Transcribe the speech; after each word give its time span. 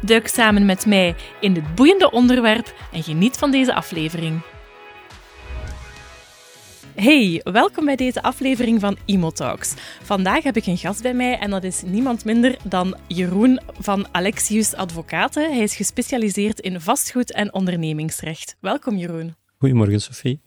Duik 0.00 0.28
samen 0.28 0.66
met 0.66 0.86
mij 0.86 1.14
in 1.40 1.52
dit 1.52 1.74
boeiende 1.74 2.10
onderwerp 2.10 2.74
en 2.92 3.02
geniet 3.02 3.36
van 3.36 3.50
deze 3.50 3.74
aflevering. 3.74 4.40
Hey, 6.94 7.40
welkom 7.44 7.84
bij 7.84 7.96
deze 7.96 8.22
aflevering 8.22 8.80
van 8.80 8.96
Imotalks. 9.04 9.74
Vandaag 10.02 10.42
heb 10.42 10.56
ik 10.56 10.66
een 10.66 10.78
gast 10.78 11.02
bij 11.02 11.14
mij 11.14 11.38
en 11.38 11.50
dat 11.50 11.64
is 11.64 11.82
niemand 11.86 12.24
minder 12.24 12.56
dan 12.64 12.96
Jeroen 13.06 13.60
van 13.78 14.06
Alexius 14.10 14.74
Advocaten. 14.74 15.52
Hij 15.52 15.62
is 15.62 15.76
gespecialiseerd 15.76 16.60
in 16.60 16.80
vastgoed 16.80 17.32
en 17.32 17.54
ondernemingsrecht. 17.54 18.56
Welkom 18.60 18.96
Jeroen. 18.96 19.34
Goedemorgen 19.58 20.00
Sophie. 20.00 20.40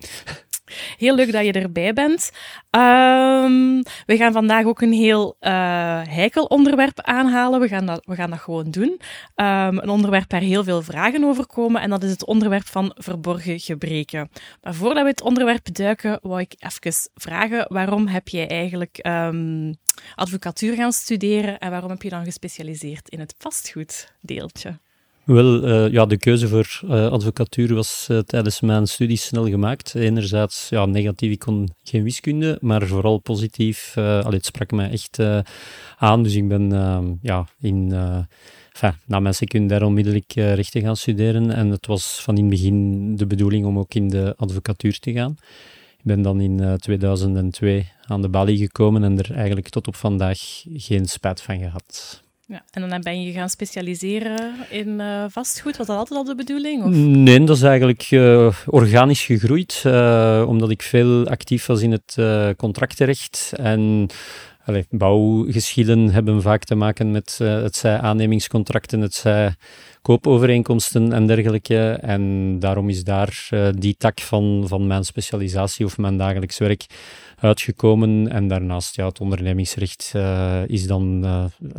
Heel 0.98 1.16
leuk 1.16 1.32
dat 1.32 1.46
je 1.46 1.52
erbij 1.52 1.94
bent. 1.94 2.32
Um, 2.72 3.84
we 4.06 4.18
gaan 4.18 4.32
vandaag 4.32 4.66
ook 4.66 4.82
een 4.82 4.94
heel 4.94 5.36
uh, 5.42 5.52
heikel 6.04 6.46
onderwerp 6.46 7.02
aanhalen. 7.02 7.60
We 7.60 7.68
gaan 7.68 7.86
dat, 7.86 8.06
we 8.06 8.16
gaan 8.16 8.30
dat 8.30 8.40
gewoon 8.40 8.72
doen. 8.72 9.00
Um, 9.36 9.78
een 9.78 9.90
onderwerp 9.90 10.32
waar 10.32 10.42
heel 10.42 10.64
veel 10.64 10.82
vragen 10.82 11.24
over 11.24 11.46
komen. 11.46 11.82
En 11.82 11.90
dat 11.90 12.04
is 12.04 12.12
het 12.12 12.26
onderwerp 12.26 12.66
van 12.66 12.92
verborgen 12.96 13.60
gebreken. 13.60 14.30
Maar 14.62 14.74
voordat 14.74 15.04
we 15.04 15.10
het 15.10 15.22
onderwerp 15.22 15.76
duiken, 15.76 16.20
wou 16.22 16.42
ik 16.42 16.56
even 16.60 17.10
vragen: 17.16 17.66
waarom 17.70 18.08
heb 18.08 18.28
jij 18.28 18.48
eigenlijk 18.48 19.00
um, 19.08 19.76
advocatuur 20.16 20.76
gaan 20.76 20.92
studeren 20.92 21.60
en 21.60 21.72
waarom 21.72 21.90
heb 21.90 22.02
je 22.02 22.10
dan 22.10 22.24
gespecialiseerd 22.24 23.10
in 23.10 23.20
het 23.20 23.36
vastgoeddeeltje? 23.38 24.80
Wel, 25.26 25.68
uh, 25.68 25.92
ja, 25.92 26.06
de 26.06 26.18
keuze 26.18 26.48
voor 26.48 26.82
uh, 26.84 27.08
advocatuur 27.08 27.74
was 27.74 28.08
uh, 28.12 28.20
tijdens 28.20 28.62
mijn 28.62 28.88
studie 28.88 29.18
snel 29.18 29.48
gemaakt. 29.48 29.96
Enerzijds 29.96 30.70
ja, 30.70 30.86
negatief, 30.86 31.32
ik 31.32 31.40
kon 31.40 31.70
geen 31.84 32.04
wiskunde, 32.04 32.58
maar 32.62 32.88
vooral 32.88 33.18
positief. 33.18 33.98
allee, 33.98 34.38
het 34.38 34.46
sprak 34.46 34.72
mij 34.72 34.90
echt 34.90 35.20
aan, 35.98 36.24
dus 36.24 36.36
ik 36.36 36.48
ben 36.48 36.70
ja, 37.22 37.48
in, 37.60 37.88
na 39.06 39.20
mijn 39.20 39.34
secundair 39.34 39.84
onmiddellijk 39.84 40.34
rechten 40.34 40.82
gaan 40.82 40.98
studeren. 40.98 41.52
En 41.52 41.70
het 41.70 41.86
was 41.86 42.22
van 42.22 42.38
in 42.38 42.42
het 42.42 42.52
begin 42.52 43.16
de 43.16 43.26
bedoeling 43.26 43.66
om 43.66 43.80
ook 43.80 43.94
in 43.94 44.10
de 44.10 44.34
advocatuur 44.38 45.00
te 45.00 45.12
gaan. 45.12 45.36
Ik 45.98 46.04
ben 46.04 46.22
dan 46.22 46.42
in 46.42 46.78
2002 46.78 47.92
aan 48.02 48.22
de 48.22 48.30
balie 48.30 48.58
gekomen 48.58 49.04
en 49.04 49.18
er 49.18 49.34
eigenlijk 49.34 49.70
tot 49.70 49.88
op 49.88 49.96
vandaag 49.96 50.40
geen 50.74 51.06
spijt 51.06 51.42
van 51.42 51.60
gehad. 51.60 52.24
Ja, 52.48 52.64
en 52.72 52.90
dan 52.90 53.02
ben 53.02 53.24
je 53.24 53.32
gaan 53.32 53.50
specialiseren 53.50 54.56
in 54.70 54.88
uh, 54.88 55.26
vastgoed. 55.30 55.78
Was 55.78 55.88
dat 55.88 55.98
altijd 55.98 56.20
al 56.20 56.26
de 56.26 56.36
bedoeling? 56.36 56.84
Of? 56.84 56.90
Nee, 56.90 57.44
dat 57.44 57.56
is 57.56 57.62
eigenlijk 57.64 58.12
uh, 58.12 58.54
organisch 58.66 59.26
gegroeid, 59.26 59.84
uh, 59.86 60.46
omdat 60.48 60.70
ik 60.70 60.82
veel 60.82 61.28
actief 61.28 61.66
was 61.66 61.82
in 61.82 61.92
het 61.92 62.18
contractenrecht. 62.58 63.52
En 63.56 64.08
allee, 64.66 64.86
bouwgeschillen 64.90 66.10
hebben 66.10 66.42
vaak 66.42 66.64
te 66.64 66.76
maken 66.76 67.12
met 67.12 67.38
het 67.38 67.76
zij 67.76 68.00
aannemingscontracten, 68.00 69.02
het 69.02 69.14
zij 69.14 69.56
koopovereenkomsten 70.02 71.14
en 71.14 71.28
dergelijke. 71.28 71.90
En 71.90 72.56
daarom 72.60 72.90
is 72.90 73.04
daar 73.04 73.50
die 73.78 73.96
tak 73.98 74.20
van, 74.20 74.64
van 74.68 74.88
mijn 74.88 75.04
specialisatie 75.04 75.86
of 75.86 75.98
mijn 75.98 76.18
dagelijks 76.18 76.58
werk 76.58 76.86
uitgekomen. 77.36 78.32
En 78.32 78.48
daarnaast, 78.48 78.96
ja, 78.96 79.06
het 79.06 79.20
ondernemingsrecht 79.20 80.14
uh, 80.16 80.62
is 80.68 80.88
dan 80.88 81.24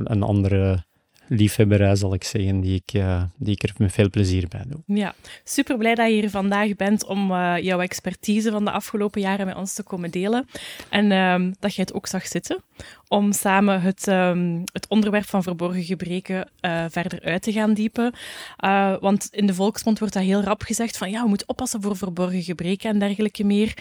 een 0.05 0.23
andere 0.23 0.86
liefhebberij, 1.29 1.97
zal 1.97 2.15
ik 2.15 2.25
zeggen, 2.25 2.61
die 2.61 2.83
ik, 2.85 2.95
uh, 2.95 3.23
die 3.37 3.53
ik 3.53 3.63
er 3.63 3.75
met 3.77 3.93
veel 3.93 4.11
plezier 4.11 4.49
bij 4.49 4.65
doe. 4.69 4.97
Ja, 4.97 5.15
super 5.45 5.79
blij 5.79 5.95
dat 5.95 6.07
je 6.07 6.13
hier 6.13 6.31
vandaag 6.31 6.77
bent 6.77 7.05
om 7.07 7.31
uh, 7.31 7.55
jouw 7.61 7.81
expertise 7.81 8.51
van 8.51 8.65
de 8.65 8.71
afgelopen 8.71 9.21
jaren 9.21 9.47
met 9.47 9.57
ons 9.57 9.75
te 9.75 9.83
komen 9.83 10.11
delen. 10.11 10.49
En 10.89 11.11
uh, 11.11 11.53
dat 11.59 11.75
je 11.75 11.81
het 11.81 11.93
ook 11.93 12.07
zag 12.07 12.27
zitten 12.27 12.63
om 13.09 13.33
samen 13.33 13.81
het, 13.81 14.07
um, 14.07 14.63
het 14.73 14.89
onderwerp 14.89 15.25
van 15.25 15.43
verborgen 15.43 15.85
gebreken 15.85 16.49
uh, 16.61 16.85
verder 16.89 17.23
uit 17.23 17.43
te 17.43 17.53
gaan 17.53 17.75
diepen. 17.75 18.15
want 19.01 19.29
in 19.31 19.47
de 19.47 19.55
volksmond 19.55 19.99
wordt 19.99 20.15
dat 20.15 20.23
heel 20.23 20.43
rap 20.43 20.63
gezegd 20.63 20.97
van 20.97 21.11
ja, 21.11 21.23
we 21.23 21.29
moeten 21.29 21.49
oppassen 21.49 21.83
voor 21.83 21.97
verborgen 21.97 22.43
gebreken 22.43 22.91
en 22.91 22.99
dergelijke 22.99 23.45
meer. 23.45 23.75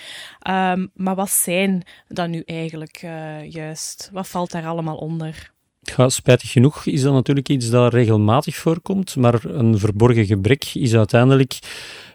Um, 0.49 0.91
maar 0.93 1.15
wat 1.15 1.29
zijn 1.29 1.83
dan 2.07 2.29
nu 2.29 2.43
eigenlijk 2.45 2.97
juist? 3.49 4.09
Wat 4.13 4.27
valt 4.27 4.51
daar 4.51 4.65
allemaal 4.65 4.97
onder? 4.97 5.53
Spijtig 6.07 6.51
genoeg 6.51 6.85
is 6.85 7.01
dat 7.01 7.13
natuurlijk 7.13 7.49
iets 7.49 7.69
dat 7.69 7.93
regelmatig 7.93 8.55
voorkomt, 8.55 9.15
maar 9.15 9.45
een 9.45 9.79
verborgen 9.79 10.25
gebrek 10.25 10.65
is 10.73 10.95
uiteindelijk 10.95 11.59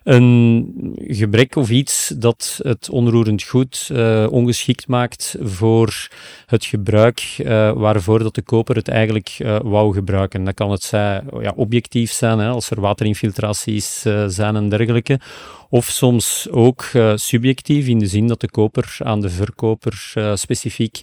een 0.04 0.94
gebrek 0.96 1.56
of 1.56 1.70
iets 1.70 2.12
dat 2.16 2.60
het 2.62 2.90
onroerend 2.90 3.42
goed 3.42 3.88
uh, 3.92 4.26
ongeschikt 4.30 4.86
maakt 4.86 5.36
voor 5.40 6.08
het 6.46 6.64
gebruik 6.64 7.36
uh, 7.38 7.72
waarvoor 7.72 8.18
dat 8.18 8.34
de 8.34 8.42
koper 8.42 8.76
het 8.76 8.88
eigenlijk 8.88 9.36
uh, 9.38 9.58
wou 9.62 9.94
gebruiken. 9.94 10.44
Dat 10.44 10.54
kan 10.54 10.70
het 10.70 10.82
zijn, 10.82 11.24
ja, 11.40 11.52
objectief 11.56 12.12
zijn, 12.12 12.38
hè, 12.38 12.48
als 12.48 12.70
er 12.70 12.80
waterinfiltraties 12.80 14.00
zijn 14.26 14.56
en 14.56 14.68
dergelijke. 14.68 15.20
Of 15.68 15.84
soms 15.84 16.48
ook 16.50 16.90
subjectief, 17.14 17.86
in 17.86 17.98
de 17.98 18.06
zin 18.06 18.26
dat 18.26 18.40
de 18.40 18.50
koper 18.50 18.96
aan 18.98 19.20
de 19.20 19.30
verkoper 19.30 20.12
specifiek 20.34 21.00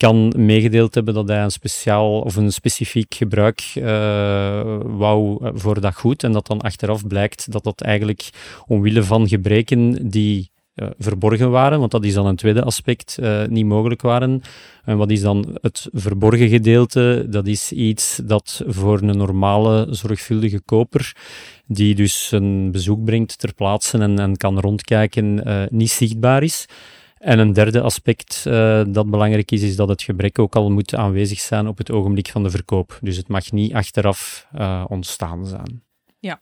kan 0.00 0.32
meegedeeld 0.36 0.94
hebben 0.94 1.14
dat 1.14 1.28
hij 1.28 1.42
een 1.42 1.50
speciaal 1.50 2.20
of 2.20 2.36
een 2.36 2.52
specifiek 2.52 3.14
gebruik 3.14 3.72
uh, 3.74 3.84
wou 4.84 5.50
voor 5.54 5.80
dat 5.80 5.94
goed. 5.94 6.24
En 6.24 6.32
dat 6.32 6.46
dan 6.46 6.60
achteraf 6.60 7.06
blijkt 7.06 7.52
dat 7.52 7.64
dat 7.64 7.80
eigenlijk 7.80 8.30
omwille 8.66 9.02
van 9.02 9.28
gebreken 9.28 10.08
die 10.08 10.50
uh, 10.74 10.88
verborgen 10.98 11.50
waren, 11.50 11.78
want 11.78 11.90
dat 11.90 12.04
is 12.04 12.14
dan 12.14 12.26
een 12.26 12.36
tweede 12.36 12.62
aspect, 12.62 13.18
niet 13.48 13.64
mogelijk 13.64 14.02
waren. 14.02 14.42
En 14.84 14.96
wat 14.96 15.10
is 15.10 15.20
dan 15.20 15.58
het 15.60 15.88
verborgen 15.92 16.48
gedeelte? 16.48 17.26
Dat 17.28 17.46
is 17.46 17.72
iets 17.72 18.20
dat 18.24 18.62
voor 18.66 19.02
een 19.02 19.16
normale, 19.16 19.86
zorgvuldige 19.90 20.60
koper, 20.60 21.16
die 21.66 21.94
dus 21.94 22.32
een 22.32 22.70
bezoek 22.70 23.04
brengt 23.04 23.38
ter 23.38 23.54
plaatse 23.54 23.98
en, 23.98 24.18
en 24.18 24.36
kan 24.36 24.60
rondkijken, 24.60 25.42
niet 25.70 25.90
zichtbaar 25.90 26.42
is. 26.42 26.66
En 27.20 27.38
een 27.38 27.52
derde 27.52 27.80
aspect 27.80 28.44
uh, 28.48 28.82
dat 28.88 29.10
belangrijk 29.10 29.50
is, 29.50 29.62
is 29.62 29.76
dat 29.76 29.88
het 29.88 30.02
gebrek 30.02 30.38
ook 30.38 30.56
al 30.56 30.70
moet 30.70 30.94
aanwezig 30.94 31.40
zijn 31.40 31.66
op 31.66 31.78
het 31.78 31.90
ogenblik 31.90 32.28
van 32.28 32.42
de 32.42 32.50
verkoop. 32.50 32.98
Dus 33.00 33.16
het 33.16 33.28
mag 33.28 33.52
niet 33.52 33.74
achteraf 33.74 34.46
uh, 34.54 34.84
ontstaan 34.88 35.46
zijn. 35.46 35.82
Ja, 36.22 36.40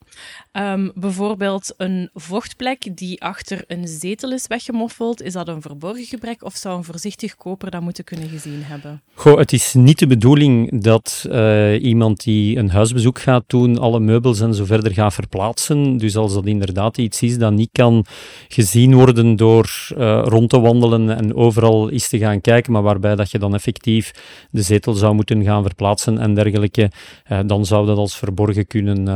um, 0.52 0.92
bijvoorbeeld 0.94 1.74
een 1.76 2.10
vochtplek 2.14 2.96
die 2.96 3.22
achter 3.22 3.64
een 3.66 3.88
zetel 3.88 4.32
is 4.32 4.46
weggemoffeld, 4.46 5.22
is 5.22 5.32
dat 5.32 5.48
een 5.48 5.62
verborgen 5.62 6.04
gebrek 6.04 6.44
of 6.44 6.54
zou 6.54 6.76
een 6.76 6.84
voorzichtig 6.84 7.36
koper 7.36 7.70
dat 7.70 7.80
moeten 7.80 8.04
kunnen 8.04 8.28
gezien 8.28 8.62
hebben? 8.62 9.02
Goh, 9.14 9.38
het 9.38 9.52
is 9.52 9.74
niet 9.74 9.98
de 9.98 10.06
bedoeling 10.06 10.82
dat 10.82 11.26
uh, 11.30 11.82
iemand 11.82 12.24
die 12.24 12.56
een 12.56 12.70
huisbezoek 12.70 13.18
gaat 13.18 13.44
doen, 13.46 13.78
alle 13.78 14.00
meubels 14.00 14.40
en 14.40 14.54
zo 14.54 14.64
verder 14.64 14.92
gaat 14.92 15.14
verplaatsen. 15.14 15.96
Dus 15.96 16.16
als 16.16 16.34
dat 16.34 16.46
inderdaad 16.46 16.98
iets 16.98 17.22
is 17.22 17.38
dat 17.38 17.52
niet 17.52 17.72
kan 17.72 18.04
gezien 18.48 18.94
worden 18.94 19.36
door 19.36 19.88
uh, 19.96 20.22
rond 20.24 20.50
te 20.50 20.60
wandelen 20.60 21.16
en 21.16 21.34
overal 21.34 21.90
eens 21.90 22.08
te 22.08 22.18
gaan 22.18 22.40
kijken, 22.40 22.72
maar 22.72 22.82
waarbij 22.82 23.14
dat 23.14 23.30
je 23.30 23.38
dan 23.38 23.54
effectief 23.54 24.12
de 24.50 24.62
zetel 24.62 24.92
zou 24.92 25.14
moeten 25.14 25.44
gaan 25.44 25.62
verplaatsen 25.62 26.18
en 26.18 26.34
dergelijke, 26.34 26.90
uh, 27.32 27.38
dan 27.46 27.66
zou 27.66 27.86
dat 27.86 27.96
als 27.96 28.16
verborgen 28.16 28.66
kunnen 28.66 29.06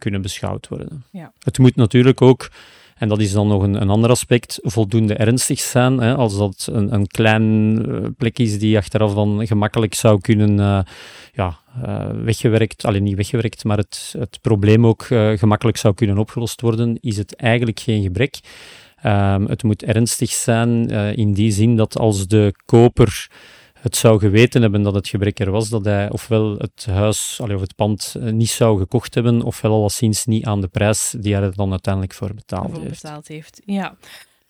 kunnen 0.00 0.22
beschouwd 0.22 0.68
worden. 0.68 1.04
Ja. 1.10 1.32
Het 1.38 1.58
moet 1.58 1.76
natuurlijk 1.76 2.22
ook, 2.22 2.50
en 2.96 3.08
dat 3.08 3.20
is 3.20 3.32
dan 3.32 3.48
nog 3.48 3.62
een, 3.62 3.80
een 3.80 3.90
ander 3.90 4.10
aspect, 4.10 4.58
voldoende 4.62 5.14
ernstig 5.14 5.60
zijn. 5.60 5.98
Hè, 5.98 6.14
als 6.14 6.36
dat 6.38 6.68
een, 6.72 6.94
een 6.94 7.06
klein 7.06 7.44
uh, 7.88 8.06
plek 8.16 8.38
is 8.38 8.58
die 8.58 8.76
achteraf 8.76 9.14
dan 9.14 9.46
gemakkelijk 9.46 9.94
zou 9.94 10.20
kunnen 10.20 10.58
uh, 10.58 10.80
ja, 11.32 11.58
uh, 11.84 12.10
weggewerkt, 12.24 12.84
alleen 12.84 13.02
niet 13.02 13.16
weggewerkt, 13.16 13.64
maar 13.64 13.76
het, 13.76 14.14
het 14.18 14.38
probleem 14.40 14.86
ook 14.86 15.02
gemakkelijk 15.34 15.76
zou 15.76 15.94
kunnen 15.94 16.18
opgelost 16.18 16.60
worden, 16.60 16.98
is 17.00 17.16
het 17.16 17.36
eigenlijk 17.36 17.80
geen 17.80 18.02
gebrek. 18.02 18.38
Um, 19.04 19.46
het 19.46 19.62
moet 19.62 19.82
ernstig 19.82 20.30
zijn 20.30 20.88
in 21.16 21.32
die 21.32 21.50
zin 21.50 21.76
dat 21.76 21.98
als 21.98 22.26
de 22.26 22.54
koper 22.64 23.28
het 23.80 23.96
zou 23.96 24.18
geweten 24.18 24.62
hebben 24.62 24.82
dat 24.82 24.94
het 24.94 25.08
gebrek 25.08 25.38
er 25.38 25.50
was, 25.50 25.68
dat 25.68 25.84
hij 25.84 26.10
ofwel 26.10 26.56
het 26.58 26.86
huis 26.90 27.38
allee, 27.42 27.54
of 27.54 27.60
het 27.60 27.76
pand 27.76 28.14
eh, 28.20 28.32
niet 28.32 28.50
zou 28.50 28.78
gekocht 28.78 29.14
hebben, 29.14 29.42
ofwel 29.42 29.72
alleszins 29.72 30.24
niet 30.24 30.44
aan 30.44 30.60
de 30.60 30.68
prijs 30.68 31.14
die 31.18 31.34
hij 31.34 31.42
er 31.42 31.54
dan 31.54 31.70
uiteindelijk 31.70 32.14
voor 32.14 32.34
betaald, 32.34 32.70
voor 32.72 32.82
heeft. 32.82 33.02
betaald 33.02 33.28
heeft. 33.28 33.60
Ja. 33.64 33.96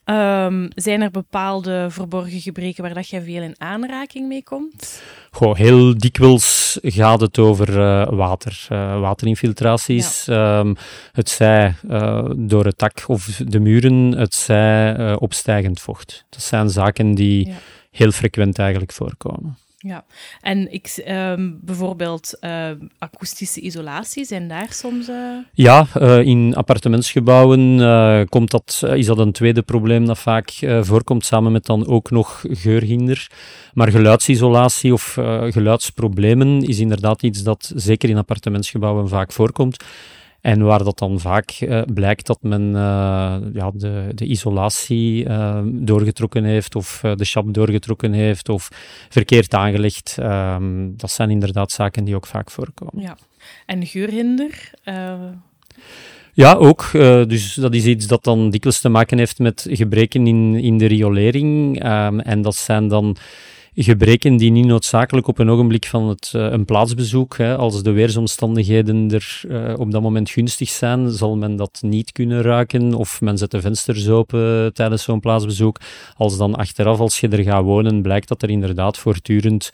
Ehm, 0.05 0.69
zijn 0.75 1.01
er 1.01 1.11
bepaalde 1.11 1.87
verborgen 1.91 2.41
gebreken 2.41 2.83
waar 2.83 2.95
dat 2.95 3.09
je 3.09 3.23
veel 3.23 3.43
in 3.43 3.55
aanraking 3.59 4.29
mee 4.29 4.43
komt? 4.43 5.03
Goh, 5.31 5.57
heel 5.57 5.99
dikwijls 5.99 6.79
gaat 6.83 7.21
het 7.21 7.39
over 7.39 7.69
uh, 7.79 8.09
water, 8.09 8.67
uh, 8.73 9.01
waterinfiltraties. 9.01 10.25
Ja. 10.25 10.59
Um, 10.59 10.77
het 11.13 11.29
zij 11.29 11.75
uh, 11.91 12.31
door 12.37 12.65
het 12.65 12.79
dak 12.79 13.05
of 13.07 13.25
de 13.25 13.61
muren, 13.61 14.13
het 14.13 14.35
zij 14.35 15.15
opstijgend 15.15 15.81
vocht. 15.81 16.25
Dat 16.29 16.43
zijn 16.43 16.71
zaken 16.71 17.15
die 17.15 17.47
ja. 17.47 17.55
Heel 17.91 18.11
frequent 18.11 18.59
eigenlijk 18.59 18.93
voorkomen. 18.93 19.57
Ja, 19.83 20.05
en 20.41 20.73
ik, 20.73 21.05
um, 21.09 21.59
bijvoorbeeld 21.63 22.39
uh, 22.41 22.71
akoestische 22.99 23.61
isolatie, 23.61 24.25
zijn 24.25 24.49
daar 24.49 24.73
soms... 24.73 25.09
Uh... 25.09 25.37
Ja, 25.53 25.87
uh, 25.99 26.19
in 26.19 26.55
appartementsgebouwen 26.55 28.29
komt 28.29 28.51
dat, 28.51 28.83
is 28.95 29.07
dat 29.07 29.19
een 29.19 29.33
tweede 29.33 29.63
probleem 29.63 30.07
dat 30.07 30.19
vaak 30.19 30.51
voorkomt, 30.81 31.25
samen 31.25 31.53
met 31.53 31.67
dan 31.67 31.87
ook 31.87 32.11
nog 32.11 32.45
geurhinder. 32.49 33.31
Maar 33.75 33.91
geluidsisolatie 33.91 34.93
of 34.93 35.13
geluidsproblemen 35.49 36.63
is 36.63 36.79
inderdaad 36.79 37.23
iets 37.23 37.43
dat 37.43 37.73
zeker 37.75 38.09
in 38.09 38.17
appartementsgebouwen 38.17 39.09
vaak 39.09 39.33
voorkomt. 39.33 39.85
En 40.41 40.63
waar 40.63 40.85
dat 40.85 40.99
dan 40.99 41.21
vaak 41.21 41.61
uh, 41.61 41.83
blijkt 41.95 42.27
dat 42.27 42.39
men 42.43 42.63
uh, 42.63 43.37
ja, 43.53 43.71
de, 43.75 44.09
de 44.15 44.25
isolatie 44.25 45.25
uh, 45.25 45.61
doorgetrokken 45.65 46.45
heeft 46.45 46.75
of 46.75 47.01
de 47.15 47.25
shop 47.25 47.55
doorgetrokken 47.55 48.13
heeft 48.13 48.49
of 48.49 48.69
verkeerd 49.09 49.55
aangelegd. 49.55 50.17
Ehm, 50.19 50.89
dat 50.97 51.11
zijn 51.11 51.31
inderdaad 51.31 51.71
zaken 51.71 52.05
die 52.05 52.15
ook 52.15 52.27
vaak 52.27 52.51
voorkomen. 52.51 53.03
Ja. 53.03 53.17
En 53.67 53.87
geurhinder? 53.87 54.71
Ja, 56.33 56.55
ook. 56.55 56.89
dus 56.93 57.55
dat 57.55 57.75
is 57.75 57.85
iets 57.85 58.07
dat 58.07 58.25
dan 58.25 58.51
dikwijls 58.51 58.81
te 58.81 58.89
maken 58.89 59.19
heeft 59.19 59.39
met 59.39 59.67
gebreken 59.71 60.27
in, 60.27 60.55
in 60.55 60.79
de 60.79 60.87
riolering. 60.87 61.83
Ehm, 61.83 62.19
en 62.19 62.43
dat 62.43 62.57
zijn 62.57 62.89
dan 62.89 63.17
gebreken 63.75 64.37
die 64.37 64.51
niet 64.51 64.67
noodzakelijk 64.67 65.27
op 65.27 65.39
een 65.39 65.51
ogenblik 65.51 65.87
van 65.87 66.09
het, 66.09 66.33
uh, 66.37 66.51
een 66.51 66.65
plaatsbezoek, 66.65 67.37
hè, 67.37 67.57
als 67.57 67.83
de 67.83 67.91
weersomstandigheden 67.91 69.11
er 69.11 69.43
uh, 69.49 69.79
op 69.79 69.91
dat 69.91 70.03
moment 70.03 70.31
gunstig 70.31 70.69
zijn, 70.69 71.11
zal 71.11 71.37
men 71.37 71.57
dat 71.57 71.79
niet 71.83 72.13
kunnen 72.13 72.43
ruiken 72.43 72.95
of 72.95 73.21
men 73.21 73.39
zet 73.39 73.51
de 73.51 73.61
vensters 73.61 74.09
open 74.09 74.75
tijdens 74.75 75.03
zo'n 75.03 75.21
plaatsbezoek. 75.21 75.81
Als 76.17 76.37
dan 76.37 76.55
achteraf, 76.55 76.99
als 76.99 77.21
je 77.21 77.29
er 77.29 77.43
gaat 77.43 77.63
wonen, 77.63 78.03
blijkt 78.03 78.29
dat 78.29 78.43
er 78.43 78.51
inderdaad 78.51 78.99
voortdurend 78.99 79.71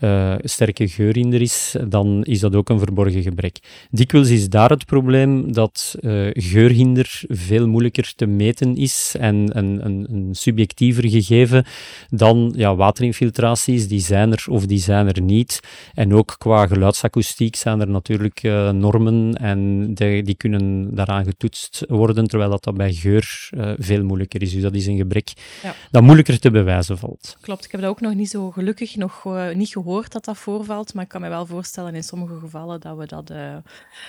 uh, 0.00 0.34
sterke 0.38 0.88
geur 0.88 1.16
in 1.16 1.32
er 1.32 1.40
is, 1.40 1.76
dan 1.88 2.24
is 2.24 2.40
dat 2.40 2.54
ook 2.54 2.68
een 2.68 2.78
verborgen 2.78 3.22
gebrek. 3.22 3.58
Dikwijls 3.90 4.30
is 4.30 4.48
daar 4.48 4.70
het 4.70 4.86
probleem 4.86 5.52
dat 5.52 5.96
uh, 6.00 6.30
geurhinder 6.32 7.22
veel 7.28 7.68
moeilijker 7.68 8.12
te 8.16 8.26
meten 8.26 8.76
is 8.76 9.14
en 9.18 9.58
een, 9.58 9.86
een, 9.86 10.06
een 10.10 10.34
subjectiever 10.34 11.08
gegeven 11.08 11.64
dan 12.08 12.52
ja, 12.56 12.76
waterinfiltraties, 12.76 13.88
die 13.88 14.00
zijn 14.00 14.32
er 14.32 14.44
of 14.48 14.66
die 14.66 14.78
zijn 14.78 15.08
er 15.08 15.20
niet. 15.20 15.60
En 15.94 16.14
ook 16.14 16.34
qua 16.38 16.66
geluidsakoestiek 16.66 17.56
zijn 17.56 17.80
er 17.80 17.88
natuurlijk 17.88 18.42
uh, 18.42 18.70
normen 18.70 19.34
en 19.34 19.90
de, 19.94 20.22
die 20.24 20.36
kunnen 20.36 20.94
daaraan 20.94 21.24
getoetst 21.24 21.84
worden, 21.88 22.28
terwijl 22.28 22.50
dat, 22.50 22.64
dat 22.64 22.76
bij 22.76 22.92
geur 22.92 23.50
veel 23.78 24.04
moeilijker 24.04 24.42
is. 24.42 24.52
Dus 24.52 24.62
dat 24.62 24.74
is 24.74 24.86
een 24.86 24.96
gebrek 24.96 25.32
ja. 25.62 25.74
dat 25.90 26.02
moeilijker 26.02 26.38
te 26.38 26.50
bewijzen 26.50 26.98
valt. 26.98 27.36
Klopt, 27.40 27.64
ik 27.64 27.70
heb 27.70 27.80
dat 27.80 27.90
ook 27.90 28.00
nog 28.00 28.14
niet 28.14 28.28
zo 28.30 28.50
gelukkig 28.50 28.96
nog 28.96 29.24
niet 29.54 29.68
gehoord 29.68 29.84
gehoord 29.86 30.12
dat 30.12 30.24
dat 30.24 30.36
voorvalt, 30.36 30.94
maar 30.94 31.02
ik 31.02 31.08
kan 31.08 31.20
me 31.20 31.28
wel 31.28 31.46
voorstellen 31.46 31.94
in 31.94 32.02
sommige 32.02 32.38
gevallen 32.38 32.80
dat, 32.80 32.96
we 32.96 33.06
dat, 33.06 33.30
uh, 33.30 33.56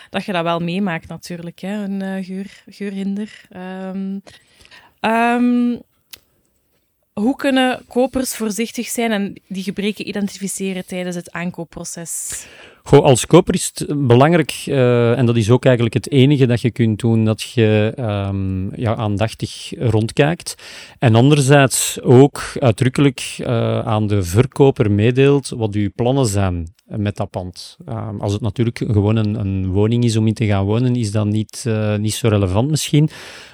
dat 0.09 0.25
je 0.25 0.31
dat 0.31 0.44
wel 0.44 0.59
meemaakt 0.59 1.07
natuurlijk, 1.07 1.59
hè, 1.59 1.83
een 1.83 2.01
uh, 2.01 2.25
geur, 2.25 2.63
geurhinder. 2.68 3.47
Um, 3.56 4.21
um, 5.01 5.81
hoe 7.19 7.36
kunnen 7.36 7.80
kopers 7.88 8.36
voorzichtig 8.36 8.88
zijn 8.88 9.12
en 9.12 9.34
die 9.48 9.64
gebreken 9.64 10.08
identificeren 10.08 10.86
tijdens 10.86 11.16
het 11.16 11.31
aankoopproces? 11.31 12.46
Goh, 12.84 13.04
als 13.04 13.25
koper 13.25 13.54
is 13.54 13.72
het 13.74 14.08
belangrijk, 14.08 14.64
uh, 14.66 15.18
en 15.18 15.25
dat 15.25 15.36
is 15.36 15.50
ook 15.50 15.66
eigenlijk 15.66 15.96
het 15.96 16.12
enige 16.12 16.46
dat 16.46 16.62
je 16.62 16.72
kunt 16.72 17.00
doen, 17.00 17.25
dat 17.25 17.42
je 17.42 17.94
um, 18.00 18.75
ja, 18.75 18.96
aandachtig 18.96 19.74
rondkijkt. 19.78 20.56
En 21.00 21.16
anderzijds 21.16 22.02
ook 22.02 22.52
uitdrukkelijk 22.60 23.38
uh, 23.40 23.80
aan 23.80 24.08
de 24.08 24.24
verkoper 24.24 24.92
meedeelt 24.92 25.50
wat 25.50 25.74
uw 25.74 25.90
plannen 25.96 26.25
zijn 26.25 26.75
met 26.88 27.16
dat 27.16 27.30
pand. 27.30 27.78
Uh, 27.89 28.10
als 28.19 28.34
het 28.34 28.42
natuurlijk 28.42 28.78
gewoon 28.78 29.16
een, 29.16 29.39
een, 29.39 29.72
woning 29.72 30.04
is 30.04 30.18
om 30.18 30.28
in 30.28 30.34
te 30.34 30.45
gaan 30.45 30.66
wonen, 30.66 30.95
is 30.95 31.12
dat 31.12 31.25
niet, 31.25 31.63
uh, 31.68 31.95
niet 31.95 32.13
zo 32.13 32.28
relevant 32.28 32.69
misschien. 32.69 33.10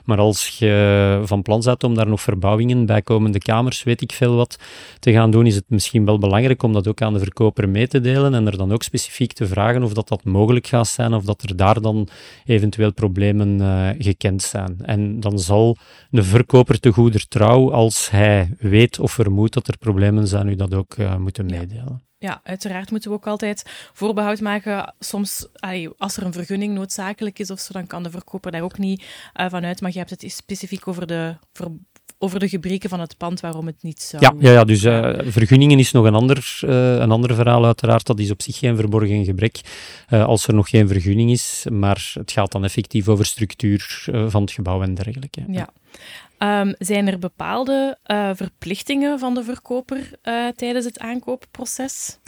Maar 0.06 0.18
als 0.18 0.47
je 0.47 1.21
van 1.24 1.41
plan 1.41 1.62
bent 1.63 1.83
om 1.83 1.95
daar 1.95 2.07
nog 2.07 2.21
verbouwingen, 2.21 2.85
bijkomende 2.85 3.39
kamers, 3.39 3.83
weet 3.83 4.01
ik 4.01 4.12
veel 4.12 4.35
wat, 4.35 4.59
te 5.00 5.12
gaan 5.12 5.31
doen, 5.31 5.45
is 5.45 5.56
het 5.56 5.63
misschien 5.68 6.06
wel 6.06 6.18
belangrijk 6.18 6.63
om 6.63 6.74
dat 6.74 6.88
ook 6.88 7.01
aan 7.01 7.13
de 7.13 7.19
verkoper 7.19 7.69
mee 7.69 7.88
te 7.88 8.01
delen 8.01 8.33
en 8.33 8.47
er 8.47 8.57
dan 8.57 8.71
ook 8.71 8.83
specifiek 8.83 9.33
te 9.33 9.47
vragen 9.47 9.83
of 9.83 9.94
dat, 9.94 10.07
dat 10.07 10.24
mogelijk 10.24 10.68
gaat 10.68 10.88
zijn 10.88 11.13
of 11.13 11.24
dat 11.24 11.41
er 11.41 11.56
daar 11.56 11.81
dan 11.81 12.07
eventueel 12.45 12.94
problemen 12.94 13.59
uh, 13.59 13.89
gekend 13.97 14.41
zijn. 14.41 14.77
En 14.81 15.19
dan 15.19 15.39
zal 15.39 15.77
de 16.09 16.24
verkoper 16.24 16.79
te 16.79 16.91
goeder 16.91 17.27
trouw, 17.27 17.71
als 17.71 18.09
hij 18.09 18.50
weet 18.59 19.00
of 19.00 19.12
vermoedt 19.12 19.53
dat 19.53 19.68
er 19.68 19.77
problemen 19.77 20.27
zijn, 20.27 20.47
u 20.47 20.56
dat 20.56 20.74
ook 20.74 20.95
uh, 20.97 21.18
moeten 21.18 21.45
meedelen. 21.45 22.01
Ja, 22.23 22.41
uiteraard 22.43 22.91
moeten 22.91 23.09
we 23.09 23.15
ook 23.15 23.27
altijd 23.27 23.63
voorbehoud 23.93 24.39
maken. 24.39 24.93
Soms, 24.99 25.47
als 25.97 26.17
er 26.17 26.25
een 26.25 26.33
vergunning 26.33 26.73
noodzakelijk 26.73 27.39
is 27.39 27.51
of 27.51 27.59
zo, 27.59 27.73
dan 27.73 27.87
kan 27.87 28.03
de 28.03 28.09
verkoper 28.11 28.51
daar 28.51 28.61
ook 28.61 28.77
niet 28.77 29.03
uh, 29.39 29.49
van 29.49 29.65
uit. 29.65 29.81
Maar 29.81 29.91
je 29.91 29.97
hebt 29.97 30.09
het 30.09 30.31
specifiek 30.31 30.87
over 30.87 31.07
de, 31.07 31.35
over 32.17 32.39
de 32.39 32.49
gebreken 32.49 32.89
van 32.89 32.99
het 32.99 33.17
pand 33.17 33.39
waarom 33.39 33.65
het 33.65 33.83
niet 33.83 34.01
zou. 34.01 34.23
Ja, 34.23 34.33
ja, 34.39 34.51
ja 34.51 34.63
dus 34.63 34.83
uh, 34.83 35.13
vergunningen 35.19 35.79
is 35.79 35.91
nog 35.91 36.05
een 36.05 36.13
ander, 36.13 36.59
uh, 36.65 36.95
een 36.95 37.11
ander 37.11 37.35
verhaal, 37.35 37.65
uiteraard. 37.65 38.05
Dat 38.05 38.19
is 38.19 38.31
op 38.31 38.41
zich 38.41 38.57
geen 38.57 38.75
verborgen 38.75 39.25
gebrek 39.25 39.61
als 40.07 40.47
er 40.47 40.53
nog 40.53 40.69
geen 40.69 40.87
vergunning 40.87 41.31
is. 41.31 41.65
Maar 41.71 42.11
het 42.13 42.31
gaat 42.31 42.51
dan 42.51 42.63
effectief 42.63 43.07
over 43.07 43.25
structuur 43.25 44.07
van 44.27 44.41
het 44.41 44.51
gebouw 44.51 44.81
en 44.81 44.93
dergelijke. 44.93 45.43
Ja. 45.47 45.69
Um, 46.43 46.73
zijn 46.77 47.07
er 47.07 47.19
bepaalde 47.19 47.97
uh, 48.11 48.29
verplichtingen 48.33 49.19
van 49.19 49.33
de 49.33 49.43
verkoper 49.43 50.11
uh, 50.23 50.47
tijdens 50.47 50.85
het 50.85 50.99
aankoopproces? 50.99 52.19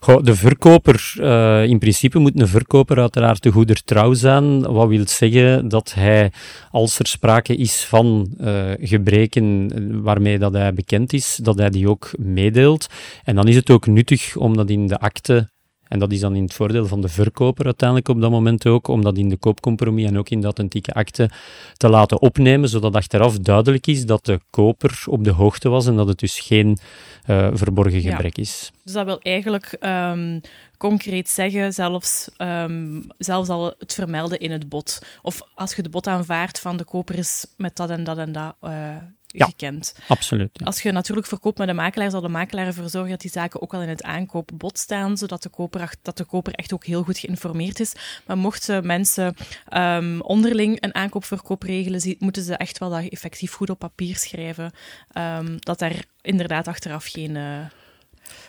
Goh, 0.00 0.22
de 0.22 0.34
verkoper, 0.34 1.14
uh, 1.18 1.64
in 1.64 1.78
principe 1.78 2.18
moet 2.18 2.40
een 2.40 2.48
verkoper 2.48 2.98
uiteraard 2.98 3.42
de 3.42 3.50
goeder 3.50 3.84
trouw 3.84 4.12
zijn. 4.12 4.72
Wat 4.72 4.88
wil 4.88 5.08
zeggen 5.08 5.68
dat 5.68 5.94
hij, 5.94 6.32
als 6.70 6.98
er 6.98 7.06
sprake 7.06 7.56
is 7.56 7.84
van 7.84 8.34
gebreken 8.80 9.70
waarmee 10.02 10.38
dat 10.38 10.52
hij 10.52 10.74
bekend 10.74 11.12
is, 11.12 11.38
dat 11.42 11.58
hij 11.58 11.70
die 11.70 11.88
ook 11.88 12.10
meedeelt. 12.18 12.86
En 13.24 13.34
dan 13.34 13.48
is 13.48 13.56
het 13.56 13.70
ook 13.70 13.86
nuttig 13.86 14.36
om 14.36 14.56
dat 14.56 14.70
in 14.70 14.86
de 14.86 14.98
akte 14.98 15.50
en 15.92 15.98
dat 15.98 16.12
is 16.12 16.20
dan 16.20 16.36
in 16.36 16.42
het 16.42 16.54
voordeel 16.54 16.86
van 16.86 17.00
de 17.00 17.08
verkoper 17.08 17.64
uiteindelijk 17.64 18.08
op 18.08 18.20
dat 18.20 18.30
moment 18.30 18.66
ook, 18.66 18.88
om 18.88 19.02
dat 19.02 19.16
in 19.18 19.28
de 19.28 19.36
koopcompromis 19.36 20.06
en 20.06 20.18
ook 20.18 20.28
in 20.28 20.40
de 20.40 20.44
authentieke 20.44 20.92
akte 20.92 21.30
te 21.76 21.88
laten 21.88 22.20
opnemen, 22.20 22.68
zodat 22.68 22.96
achteraf 22.96 23.38
duidelijk 23.38 23.86
is 23.86 24.06
dat 24.06 24.24
de 24.24 24.40
koper 24.50 25.02
op 25.06 25.24
de 25.24 25.30
hoogte 25.30 25.68
was 25.68 25.86
en 25.86 25.96
dat 25.96 26.08
het 26.08 26.18
dus 26.18 26.40
geen 26.40 26.78
uh, 27.26 27.48
verborgen 27.52 28.00
gebrek 28.00 28.36
ja. 28.36 28.42
is. 28.42 28.72
Dus 28.84 28.92
dat 28.92 29.04
wil 29.04 29.20
eigenlijk 29.20 29.76
um, 29.80 30.40
concreet 30.76 31.28
zeggen, 31.28 31.72
zelfs, 31.72 32.30
um, 32.38 33.04
zelfs 33.18 33.48
al 33.48 33.74
het 33.78 33.94
vermelden 33.94 34.38
in 34.38 34.50
het 34.50 34.68
bod. 34.68 35.02
Of 35.22 35.42
als 35.54 35.74
je 35.74 35.82
de 35.82 35.88
bod 35.88 36.06
aanvaardt 36.06 36.60
van 36.60 36.76
de 36.76 36.84
koper 36.84 37.18
is 37.18 37.46
met 37.56 37.76
dat 37.76 37.90
en 37.90 38.04
dat 38.04 38.18
en 38.18 38.32
dat 38.32 38.54
uh, 38.62 38.96
ja, 39.32 39.46
gekend. 39.46 39.94
Absoluut. 40.08 40.64
Als 40.64 40.82
je 40.82 40.92
natuurlijk 40.92 41.26
verkoopt 41.26 41.58
met 41.58 41.68
een 41.68 41.76
makelaar, 41.76 42.10
zal 42.10 42.20
de 42.20 42.28
makelaar 42.28 42.66
ervoor 42.66 42.88
zorgen 42.88 43.10
dat 43.10 43.20
die 43.20 43.30
zaken 43.30 43.62
ook 43.62 43.74
al 43.74 43.82
in 43.82 43.88
het 43.88 44.02
aankoopbod 44.02 44.78
staan, 44.78 45.16
zodat 45.16 45.42
de 45.42 45.48
koper, 45.48 45.94
dat 46.02 46.16
de 46.16 46.24
koper 46.24 46.52
echt 46.52 46.72
ook 46.72 46.84
heel 46.84 47.02
goed 47.02 47.18
geïnformeerd 47.18 47.80
is. 47.80 47.92
Maar 48.26 48.38
mochten 48.38 48.86
mensen 48.86 49.36
um, 49.76 50.20
onderling 50.20 50.82
een 50.82 50.94
aankoopverkoop 50.94 51.62
regelen, 51.62 52.16
moeten 52.18 52.42
ze 52.42 52.56
echt 52.56 52.78
wel 52.78 52.90
dat 52.90 53.04
effectief 53.08 53.52
goed 53.52 53.70
op 53.70 53.78
papier 53.78 54.16
schrijven, 54.16 54.72
um, 55.18 55.56
dat 55.58 55.78
daar 55.78 56.04
inderdaad 56.20 56.68
achteraf 56.68 57.04
geen... 57.04 57.34
Uh, 57.34 57.64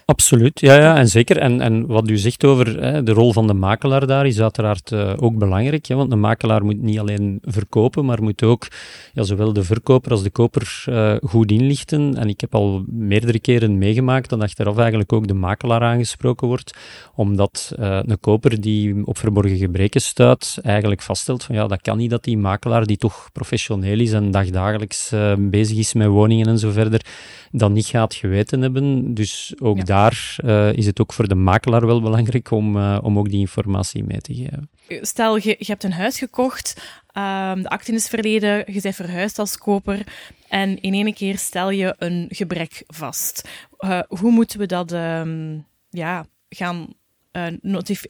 Absoluut, 0.06 0.60
ja, 0.60 0.76
ja 0.76 0.98
en 0.98 1.08
zeker. 1.08 1.38
En, 1.38 1.62
en 1.62 1.86
wat 1.86 2.10
u 2.10 2.18
zegt 2.18 2.44
over 2.44 2.82
hè, 2.84 3.04
de 3.04 3.12
rol 3.12 3.34
van 3.34 3.48
de 3.48 3.54
makelaar 3.54 4.08
daar 4.08 4.26
is 4.26 4.42
uiteraard 4.42 4.92
uh, 4.92 5.14
ook 5.18 5.38
belangrijk. 5.38 5.86
Hè, 5.86 5.96
want 5.96 6.10
de 6.10 6.16
makelaar 6.16 6.66
moet 6.66 6.82
niet 6.82 7.00
alleen 7.00 7.40
verkopen, 7.42 8.06
maar 8.06 8.24
moet 8.24 8.44
ook 8.44 8.68
ja, 9.14 9.24
zowel 9.24 9.54
de 9.54 9.64
verkoper 9.64 10.12
als 10.12 10.24
de 10.24 10.30
koper 10.30 10.84
uh, 10.90 11.16
goed 11.22 11.52
inlichten. 11.52 12.16
En 12.18 12.30
ik 12.30 12.42
heb 12.42 12.56
al 12.56 12.84
meerdere 12.88 13.40
keren 13.40 13.78
meegemaakt 13.78 14.30
dat 14.30 14.42
achteraf 14.42 14.78
eigenlijk 14.78 15.14
ook 15.14 15.28
de 15.28 15.34
makelaar 15.34 15.82
aangesproken 15.82 16.48
wordt, 16.48 16.78
omdat 17.16 17.76
uh, 17.80 18.00
een 18.06 18.20
koper 18.20 18.62
die 18.62 19.06
op 19.06 19.18
verborgen 19.18 19.58
gebreken 19.58 20.02
stuit, 20.02 20.58
eigenlijk 20.64 21.02
vaststelt 21.02 21.44
van 21.44 21.56
ja, 21.56 21.68
dat 21.68 21.82
kan 21.82 21.98
niet 21.98 22.10
dat 22.10 22.24
die 22.24 22.38
makelaar, 22.38 22.86
die 22.86 22.98
toch 22.98 23.30
professioneel 23.34 24.00
is 24.00 24.12
en 24.12 24.32
dagdagelijks 24.32 25.14
bezig 25.38 25.78
is 25.78 25.94
met 25.94 26.08
woningen 26.08 26.48
en 26.48 26.60
zo 26.60 26.72
verder, 26.72 27.06
dat 27.52 27.72
niet 27.72 27.86
gaat 27.86 28.14
geweten 28.14 28.62
hebben. 28.62 29.14
Dus 29.14 29.54
ook 29.60 29.78
Ja. 29.78 29.84
Daar 29.94 30.36
eh, 30.38 30.74
is 30.74 30.86
het 30.86 31.00
ook 31.00 31.14
voor 31.14 31.28
de 31.28 31.36
makelaar 31.36 31.86
wel 31.86 32.02
belangrijk 32.02 32.52
om, 32.52 32.78
eh, 32.78 33.00
om 33.02 33.18
ook 33.18 33.30
die 33.30 33.40
informatie 33.40 34.04
mee 34.04 34.22
te 34.22 34.34
geven. 34.34 34.70
Stel, 35.02 35.38
je, 35.38 35.56
je 35.60 35.66
hebt 35.66 35.84
een 35.84 35.94
huis 35.94 36.18
gekocht, 36.18 36.82
ehm, 37.08 37.62
de 37.62 37.70
akte 37.70 37.94
is 37.94 38.08
verleden, 38.08 38.74
je 38.74 38.82
bent 38.82 38.96
verhuisd 38.96 39.40
als 39.40 39.58
koper 39.58 40.04
en 40.50 40.82
in 40.82 40.94
ene 40.94 41.14
keer 41.14 41.38
stel 41.38 41.70
je 41.70 41.96
een 41.98 42.26
gebrek 42.30 42.84
vast. 42.88 43.50
Eh, 43.78 44.00
hoe 44.08 44.32
moeten 44.32 44.60
we 44.60 44.66
dat 44.66 44.92
ehm, 44.92 45.58
ja, 45.90 46.26
gaan 46.50 46.94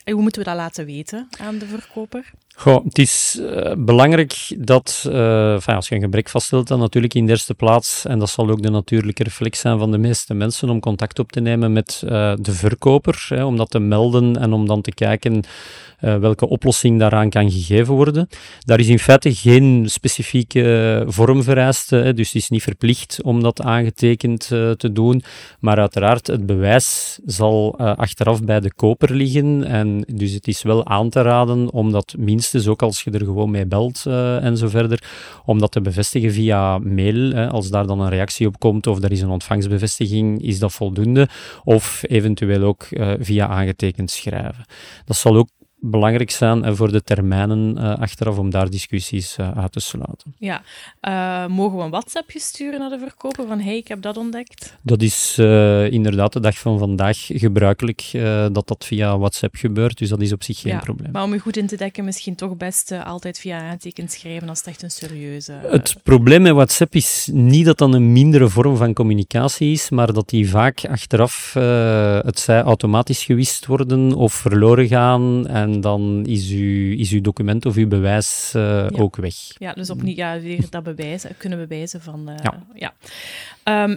hoe 0.04 0.22
moeten 0.22 0.42
we 0.42 0.48
dat 0.50 0.56
laten 0.56 0.86
weten 0.86 1.28
aan 1.40 1.58
de 1.58 1.66
verkoper? 1.66 2.32
Goh, 2.56 2.84
het 2.84 2.98
is 2.98 3.40
eh, 3.42 3.72
belangrijk 3.78 4.56
dat, 4.58 5.06
eh, 5.12 5.66
als 5.66 5.88
je 5.88 5.96
een 5.96 6.02
gebrek 6.02 6.30
vaststelt, 6.30 6.68
dan 6.68 6.80
natuurlijk 6.80 7.14
in 7.14 7.26
de 7.26 7.32
eerste 7.32 7.54
plaats, 7.54 8.06
en 8.06 8.20
dat 8.20 8.30
zal 8.30 8.50
ook 8.50 8.62
de 8.62 8.70
natuurlijke 8.70 9.24
reflex 9.24 9.60
zijn 9.60 9.80
van 9.80 9.92
de 9.92 9.98
meeste 9.98 10.34
mensen, 10.34 10.70
om 10.70 10.80
contact 10.80 11.20
op 11.20 11.32
te 11.32 11.40
nemen 11.40 11.74
met 11.74 12.04
eh, 12.06 12.34
de 12.40 12.52
verkoper, 12.52 13.26
hè, 13.30 13.44
om 13.46 13.58
dat 13.58 13.70
te 13.70 13.80
melden 13.80 14.38
en 14.38 14.54
om 14.54 14.68
dan 14.68 14.82
te 14.82 14.92
kijken 14.92 15.44
welke 16.04 16.48
oplossing 16.48 17.00
daaraan 17.00 17.30
kan 17.30 17.52
gegeven 17.52 17.94
worden. 17.94 18.30
Daar 18.60 18.80
is 18.80 18.88
in 18.88 19.00
feite 19.00 19.36
geen 19.36 19.86
specifieke 19.90 21.04
vorm 21.08 21.44
vereist, 21.44 21.90
hè, 21.90 22.14
dus 22.14 22.28
het 22.28 22.42
is 22.42 22.50
niet 22.50 22.64
verplicht 22.64 23.20
om 23.22 23.44
dat 23.44 23.62
aangetekend 23.62 24.48
te 24.48 24.90
doen, 24.94 25.24
maar 25.60 25.78
uiteraard 25.78 26.28
het 26.28 26.46
bewijs 26.46 27.20
zal 27.26 27.78
achteraf 27.78 28.44
bij 28.44 28.60
de 28.60 28.74
koper 28.74 29.14
liggen 29.14 29.64
en 29.64 30.06
dus 30.08 30.32
het 30.32 30.48
is 30.48 30.62
wel 30.62 30.86
aan 30.88 31.10
te 31.10 31.22
raden 31.22 31.72
om 31.72 31.92
dat 31.92 32.16
minstens, 32.18 32.43
ook 32.68 32.82
als 32.82 33.04
je 33.04 33.12
er 33.12 33.26
gewoon 33.26 33.52
mee 33.52 33.66
belt 33.66 34.06
eh, 34.06 34.44
en 34.44 34.58
zo 34.58 34.68
verder, 34.68 35.04
om 35.46 35.60
dat 35.60 35.72
te 35.72 35.82
bevestigen 35.82 36.32
via 36.32 36.78
mail. 36.78 37.32
Hè. 37.32 37.50
Als 37.50 37.70
daar 37.70 37.88
dan 37.88 38.00
een 38.00 38.10
reactie 38.10 38.48
op 38.48 38.60
komt 38.60 38.88
of 38.88 39.04
er 39.04 39.12
is 39.12 39.22
een 39.22 39.30
ontvangstbevestiging, 39.30 40.42
is 40.42 40.60
dat 40.60 40.74
voldoende. 40.74 41.28
Of 41.64 42.04
eventueel 42.08 42.64
ook 42.64 42.84
eh, 42.84 43.14
via 43.20 43.48
aangetekend 43.48 44.12
schrijven. 44.12 44.66
Dat 45.06 45.18
zal 45.18 45.36
ook 45.36 45.50
belangrijk 45.86 46.32
zijn 46.32 46.76
voor 46.76 46.92
de 46.92 47.04
termijnen 47.04 47.78
eh, 47.78 48.00
achteraf 48.00 48.38
om 48.38 48.50
daar 48.50 48.70
discussies 48.70 49.36
eh, 49.38 49.58
uit 49.58 49.72
te 49.72 49.80
sluiten. 49.80 50.34
Ja, 50.38 50.62
eh, 51.00 51.48
mogen 51.48 51.78
we 51.78 51.84
een 51.84 51.90
WhatsAppje 51.90 52.40
sturen 52.40 52.80
naar 52.80 52.90
de 52.90 53.00
verkoper 53.00 53.48
van 53.48 53.60
hey, 53.60 53.78
ik 53.78 53.88
heb 53.88 54.02
dat 54.02 54.18
ontdekt? 54.18 54.78
Dat 54.82 55.02
is 55.02 55.38
inderdaad 55.90 56.34
de 56.34 56.40
dag 56.40 56.58
van 56.58 56.80
vandaag 56.80 57.18
gebruikelijk 57.28 58.10
dat 58.52 58.68
dat 58.68 58.86
via 58.86 59.18
WhatsApp 59.18 59.56
gebeurt, 59.56 59.98
dus 59.98 60.10
dat 60.10 60.22
is 60.22 60.32
op 60.32 60.44
zich 60.44 60.60
geen 60.60 60.74
Ja, 60.74 60.80
probleem. 60.80 61.12
Maar 61.12 61.24
om 61.24 61.34
je 61.34 61.40
goed 61.40 61.58
in 61.58 61.68
te 61.68 61.78
dekken, 61.78 62.06
misschien 62.06 62.36
toch 62.36 62.58
best 62.58 62.92
altijd 63.04 63.40
via 63.40 63.70
aantekend 63.70 64.12
schrijven 64.12 64.50
als 64.50 64.58
het 64.58 64.68
echt 64.68 64.82
een 64.82 64.92
serieuze... 64.92 65.54
Het 65.62 65.96
probleem 66.04 66.42
met 66.42 66.54
WhatsApp 66.54 66.96
is 66.96 67.30
niet 67.32 67.66
dat 67.66 67.78
dat 67.78 67.94
een 67.94 68.12
mindere 68.12 68.50
vorm 68.50 68.78
van 68.78 68.94
communicatie 68.94 69.72
is, 69.72 69.90
maar 69.90 70.14
dat 70.14 70.30
die 70.30 70.50
vaak 70.50 70.86
achteraf 70.86 71.54
het 72.24 72.40
zij 72.40 72.62
automatisch 72.62 73.24
gewist 73.24 73.66
worden 73.66 74.14
of 74.14 74.34
verloren 74.34 74.88
gaan 74.88 75.48
en 75.48 75.73
dan 75.82 76.26
is 76.26 76.50
uw, 76.50 76.96
is 76.98 77.12
uw 77.12 77.22
document 77.22 77.66
of 77.66 77.76
uw 77.76 77.88
bewijs 77.88 78.52
eh, 78.56 78.88
ook 78.92 79.16
weg. 79.16 79.36
Ja, 79.58 79.74
dus 79.74 79.90
opnieuw 79.90 80.16
ja, 80.16 80.40
weer 80.40 80.66
dat 80.70 80.84
bewijzen, 80.84 81.38
kunnen 81.38 81.60
bewijzen 81.60 82.02
van... 82.02 82.30
eh, 82.30 82.36
Ja. 82.44 82.64
ja. 82.74 82.94
Ehm, 83.64 83.96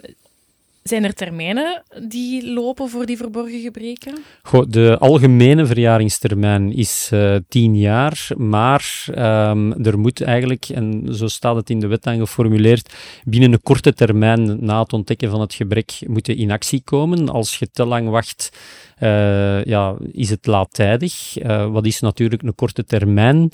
zijn 0.88 1.04
er 1.04 1.14
termijnen 1.14 1.82
die 2.08 2.52
lopen 2.52 2.88
voor 2.88 3.06
die 3.06 3.16
verborgen 3.16 3.60
gebreken? 3.60 4.14
Goh, 4.42 4.64
de 4.68 4.98
algemene 4.98 5.66
verjaringstermijn 5.66 6.72
is 6.72 7.08
eh, 7.12 7.36
tien 7.48 7.78
jaar, 7.78 8.28
maar 8.36 9.04
ehm, 9.14 9.72
er 9.72 9.98
moet 9.98 10.20
eigenlijk, 10.20 10.66
en 10.68 11.08
zo 11.10 11.26
staat 11.26 11.56
het 11.56 11.70
in 11.70 11.80
de 11.80 11.86
wet 11.86 12.02
dan 12.02 12.18
geformuleerd, 12.18 12.94
binnen 13.24 13.52
een 13.52 13.62
korte 13.62 13.92
termijn 13.92 14.64
na 14.64 14.80
het 14.80 14.92
ontdekken 14.92 15.30
van 15.30 15.40
het 15.40 15.54
gebrek 15.54 15.98
moeten 16.06 16.36
in 16.36 16.50
actie 16.50 16.80
komen. 16.84 17.28
Als 17.28 17.58
je 17.58 17.70
te 17.70 17.84
lang 17.84 18.08
wacht, 18.08 18.50
eh, 18.96 19.64
ja, 19.64 19.96
is 20.12 20.30
het 20.30 20.46
laattijdig. 20.46 21.36
Eh, 21.36 21.70
wat 21.70 21.86
is 21.86 22.00
natuurlijk 22.00 22.42
een 22.42 22.54
korte 22.54 22.84
termijn? 22.84 23.50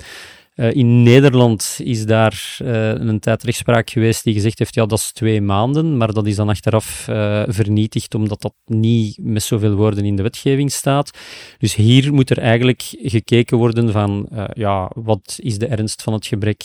Eh, 0.55 0.75
in 0.75 1.03
Nederland 1.03 1.81
is 1.83 2.07
daar 2.07 2.57
eh, 2.59 2.89
een 2.89 3.21
tijd 3.21 3.43
rechtspraak 3.43 3.91
geweest 3.91 4.25
die 4.25 4.35
gezegd 4.35 4.59
heeft, 4.59 4.75
ja, 4.75 4.87
dat 4.87 4.99
is 4.99 5.13
twee 5.13 5.41
maanden, 5.41 5.97
maar 5.97 6.13
dat 6.13 6.27
is 6.27 6.37
dan 6.37 6.49
achteraf 6.49 7.09
eh, 7.09 7.43
vernietigd 7.47 8.15
omdat 8.15 8.41
dat 8.41 8.55
niet 8.65 9.19
met 9.23 9.43
zoveel 9.43 9.75
woorden 9.75 10.05
in 10.05 10.17
de 10.17 10.23
wetgeving 10.23 10.73
staat. 10.73 11.19
Dus 11.59 11.75
hier 11.75 12.13
moet 12.15 12.31
er 12.31 12.39
eigenlijk 12.39 12.83
gekeken 12.91 13.57
worden 13.57 13.93
van, 13.93 14.29
ja, 14.55 14.91
wat 14.95 15.39
is 15.43 15.59
de 15.59 15.67
ernst 15.67 16.03
van 16.03 16.13
het 16.13 16.27
gebrek? 16.27 16.63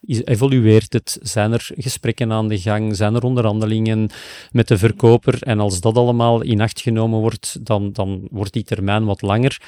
Is, 0.00 0.24
evolueert 0.24 0.92
het? 0.92 1.18
Zijn 1.22 1.52
er 1.52 1.70
gesprekken 1.74 2.32
aan 2.32 2.48
de 2.48 2.58
gang? 2.58 2.96
Zijn 2.96 3.14
er 3.14 3.22
onderhandelingen 3.22 4.10
met 4.50 4.68
de 4.68 4.78
verkoper? 4.78 5.42
En 5.42 5.60
als 5.60 5.80
dat 5.80 5.96
allemaal 5.96 6.40
in 6.42 6.60
acht 6.60 6.80
genomen 6.80 7.20
wordt, 7.20 7.66
dan, 7.66 7.92
dan 7.92 8.28
wordt 8.30 8.52
die 8.52 8.64
termijn 8.64 9.04
wat 9.04 9.22
langer. 9.22 9.58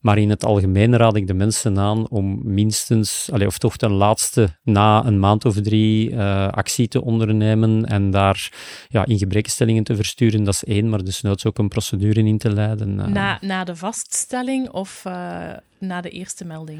Maar 0.00 0.18
in 0.18 0.30
het 0.30 0.44
algemeen 0.44 0.96
raad 0.96 1.16
ik 1.16 1.26
de 1.26 1.34
mensen 1.34 1.78
aan 1.78 2.08
om 2.08 2.40
minstens, 2.44 3.28
allee, 3.32 3.46
of 3.46 3.58
toch 3.58 3.76
ten 3.76 3.90
laatste 3.90 4.48
na 4.62 5.04
een 5.06 5.20
maand 5.20 5.44
of 5.44 5.60
drie 5.60 6.10
eh, 6.10 6.48
actie 6.48 6.88
te 6.88 7.02
ondernemen 7.02 7.84
en 7.86 8.10
daar 8.10 8.52
ja, 8.88 9.04
in 9.06 9.18
gebrekenstellingen 9.18 9.84
te 9.84 9.96
versturen. 9.96 10.44
Dat 10.44 10.54
is 10.54 10.64
één, 10.64 10.88
maar 10.88 11.04
desnoods 11.04 11.46
ook 11.46 11.58
een 11.58 11.68
procedure 11.68 12.20
in 12.24 12.38
te 12.38 12.50
leiden. 12.52 13.00
eh. 13.00 13.06
Na, 13.06 13.38
na 13.40 13.64
de 13.64 13.76
vaststelling 13.76 14.70
of 14.70 15.02
eh, 15.04 15.12
na 15.78 16.00
de 16.00 16.10
eerste 16.10 16.44
melding? 16.44 16.78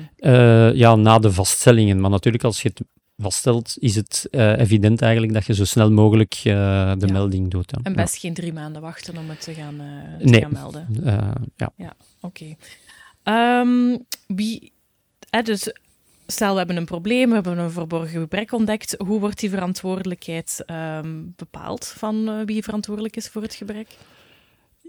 Ja, 0.76 0.94
na 0.94 1.18
de 1.18 1.32
vaststellingen. 1.32 2.00
Maar 2.00 2.10
natuurlijk, 2.10 2.44
als 2.44 2.62
je 2.62 2.68
het 2.68 2.82
vaststelt, 3.16 3.75
is 3.78 3.94
het 3.94 4.28
evident 4.30 5.02
eigenlijk 5.02 5.32
dat 5.32 5.46
je 5.46 5.54
zo 5.54 5.64
snel 5.64 5.90
mogelijk 5.90 6.34
de 6.42 6.50
Ja. 6.50 7.12
melding 7.12 7.50
doet. 7.50 7.70
hè. 7.70 7.78
En 7.82 7.92
best 7.92 8.16
geen 8.16 8.34
drie 8.34 8.52
maanden 8.52 8.82
wachten 8.82 9.16
om 9.18 9.28
het 9.28 9.40
te 9.40 9.54
gaan, 9.54 9.80
eh, 9.80 10.18
te 10.18 10.25
Nee. 10.25 10.40
gaan 10.40 10.52
melden. 10.52 10.87
Ja. 11.56 11.72
Ja. 11.76 11.92
Oké. 12.20 12.44
Ehm, 13.28 13.97
wie, 14.26 14.73
dus 15.42 15.73
stel 16.26 16.52
we 16.52 16.58
hebben 16.58 16.76
een 16.76 16.85
probleem, 16.85 17.28
we 17.28 17.35
hebben 17.35 17.58
een 17.58 17.70
verborgen 17.70 18.20
gebrek 18.20 18.52
ontdekt. 18.52 18.94
Hoe 18.99 19.20
wordt 19.20 19.38
die 19.38 19.50
verantwoordelijkheid 19.50 20.62
ehm, 20.66 21.23
bepaald 21.37 21.87
van 21.87 22.28
eh, 22.28 22.40
wie 22.44 22.62
verantwoordelijk 22.62 23.16
is 23.16 23.28
voor 23.28 23.42
het 23.42 23.54
gebrek? 23.54 23.88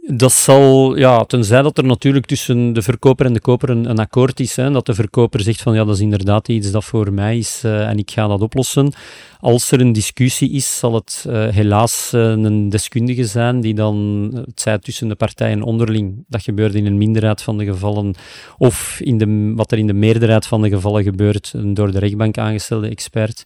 Dat 0.02 0.32
zal, 0.32 0.98
ja, 0.98 1.24
tenzij 1.24 1.62
dat 1.62 1.78
er 1.78 1.84
natuurlijk 1.84 2.26
tussen 2.26 2.74
de 2.74 2.82
verkoper 2.82 3.26
en 3.26 3.34
de 3.34 3.40
koper 3.40 3.70
een, 3.70 3.90
een 3.90 4.00
akkoord 4.00 4.40
is, 4.40 4.56
hè, 4.56 4.72
dat 4.72 4.86
de 4.86 4.94
verkoper 4.94 5.42
zegt 5.42 5.62
van 5.62 5.74
ja, 5.74 5.86
dat 5.86 5.96
is 5.96 6.02
inderdaad 6.02 6.48
iets 6.48 6.72
dat 6.72 6.86
voor 6.86 7.14
mij 7.14 7.38
is 7.38 7.62
eh, 7.64 7.88
en 7.88 7.98
ik 7.98 8.12
ga 8.12 8.28
dat 8.28 8.42
oplossen. 8.42 8.94
Als 9.40 9.72
er 9.72 9.82
een 9.82 9.92
discussie 9.92 10.52
is, 10.52 10.78
zal 10.78 10.94
het 10.94 11.26
eh, 11.30 11.48
helaas 11.48 12.14
eh, 12.14 12.22
een 12.22 12.70
deskundige 12.70 13.26
zijn 13.26 13.62
die 13.62 13.74
dan, 13.74 14.30
het 14.46 14.62
zij 14.62 14.80
tussen 14.80 15.08
de 15.08 15.16
partijen 15.16 15.62
onderling, 15.62 16.24
dat 16.28 16.44
gebeurt 16.44 16.76
in 16.76 16.86
een 16.86 16.98
minderheid 16.98 17.42
van 17.42 17.58
de 17.58 17.66
gevallen, 17.66 18.16
of 18.58 19.00
in 19.00 19.18
de, 19.18 19.54
wat 19.56 19.72
er 19.72 19.78
in 19.78 19.88
de 19.88 19.94
meerderheid 19.94 20.46
van 20.46 20.62
de 20.62 20.70
gevallen 20.70 21.04
gebeurt, 21.04 21.52
een 21.56 21.74
door 21.74 21.92
de 21.92 22.00
rechtbank 22.00 22.38
aangestelde 22.38 22.90
expert, 22.90 23.44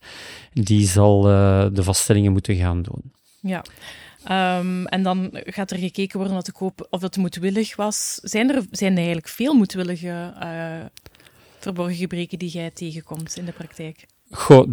die 0.54 0.88
zal 0.88 1.22
de 1.22 1.84
vaststellingen 1.84 2.32
moeten 2.32 2.56
gaan 2.56 2.82
doen. 2.82 3.12
Ja. 3.42 3.64
Ehm, 4.24 4.86
en 4.86 5.04
dan 5.04 5.30
gaat 5.34 5.72
er 5.72 5.78
gekeken 5.78 6.20
worden 6.20 6.44
of, 6.90 7.00
dat 7.00 7.18
moedwillig 7.18 7.76
was. 7.76 8.20
Zijn 8.24 8.56
er, 8.56 8.64
zijn 8.72 8.96
eigenlijk 8.96 9.28
veel 9.28 9.54
moedwillige 9.54 10.34
eh, 10.40 10.86
verborgen 11.60 11.96
gebreken 11.96 12.40
die 12.40 12.50
jij 12.50 12.72
tegenkomt 12.72 13.38
in 13.38 13.46
de 13.46 13.52
praktijk? 13.52 14.06
Goh, 14.32 14.70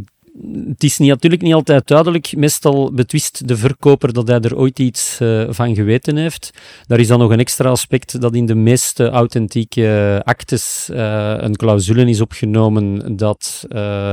het 0.69 0.83
is 0.83 0.99
natuurlijk 0.99 1.43
niet 1.43 1.55
altijd 1.55 1.87
duidelijk. 1.87 2.37
Meestal 2.37 2.93
betwist 2.93 3.49
de 3.49 3.57
verkoper 3.57 4.13
dat 4.13 4.29
hij 4.29 4.41
er 4.41 4.57
ooit 4.57 4.79
iets 4.79 5.21
eh, 5.21 5.45
van 5.49 5.75
geweten 5.75 6.17
heeft. 6.17 6.51
Daar 6.87 6.99
is 6.99 7.07
dan 7.07 7.19
nog 7.19 7.31
een 7.31 7.39
extra 7.39 7.71
aspect 7.71 8.21
dat 8.21 8.35
in 8.35 8.47
de 8.47 8.55
meeste 8.55 9.09
authentieke 9.09 10.21
actes 10.25 10.89
eh, 10.93 11.35
een 11.37 11.57
clausule 11.57 12.09
is 12.09 12.21
opgenomen 12.21 13.17
dat, 13.17 13.65
eh, 13.69 14.13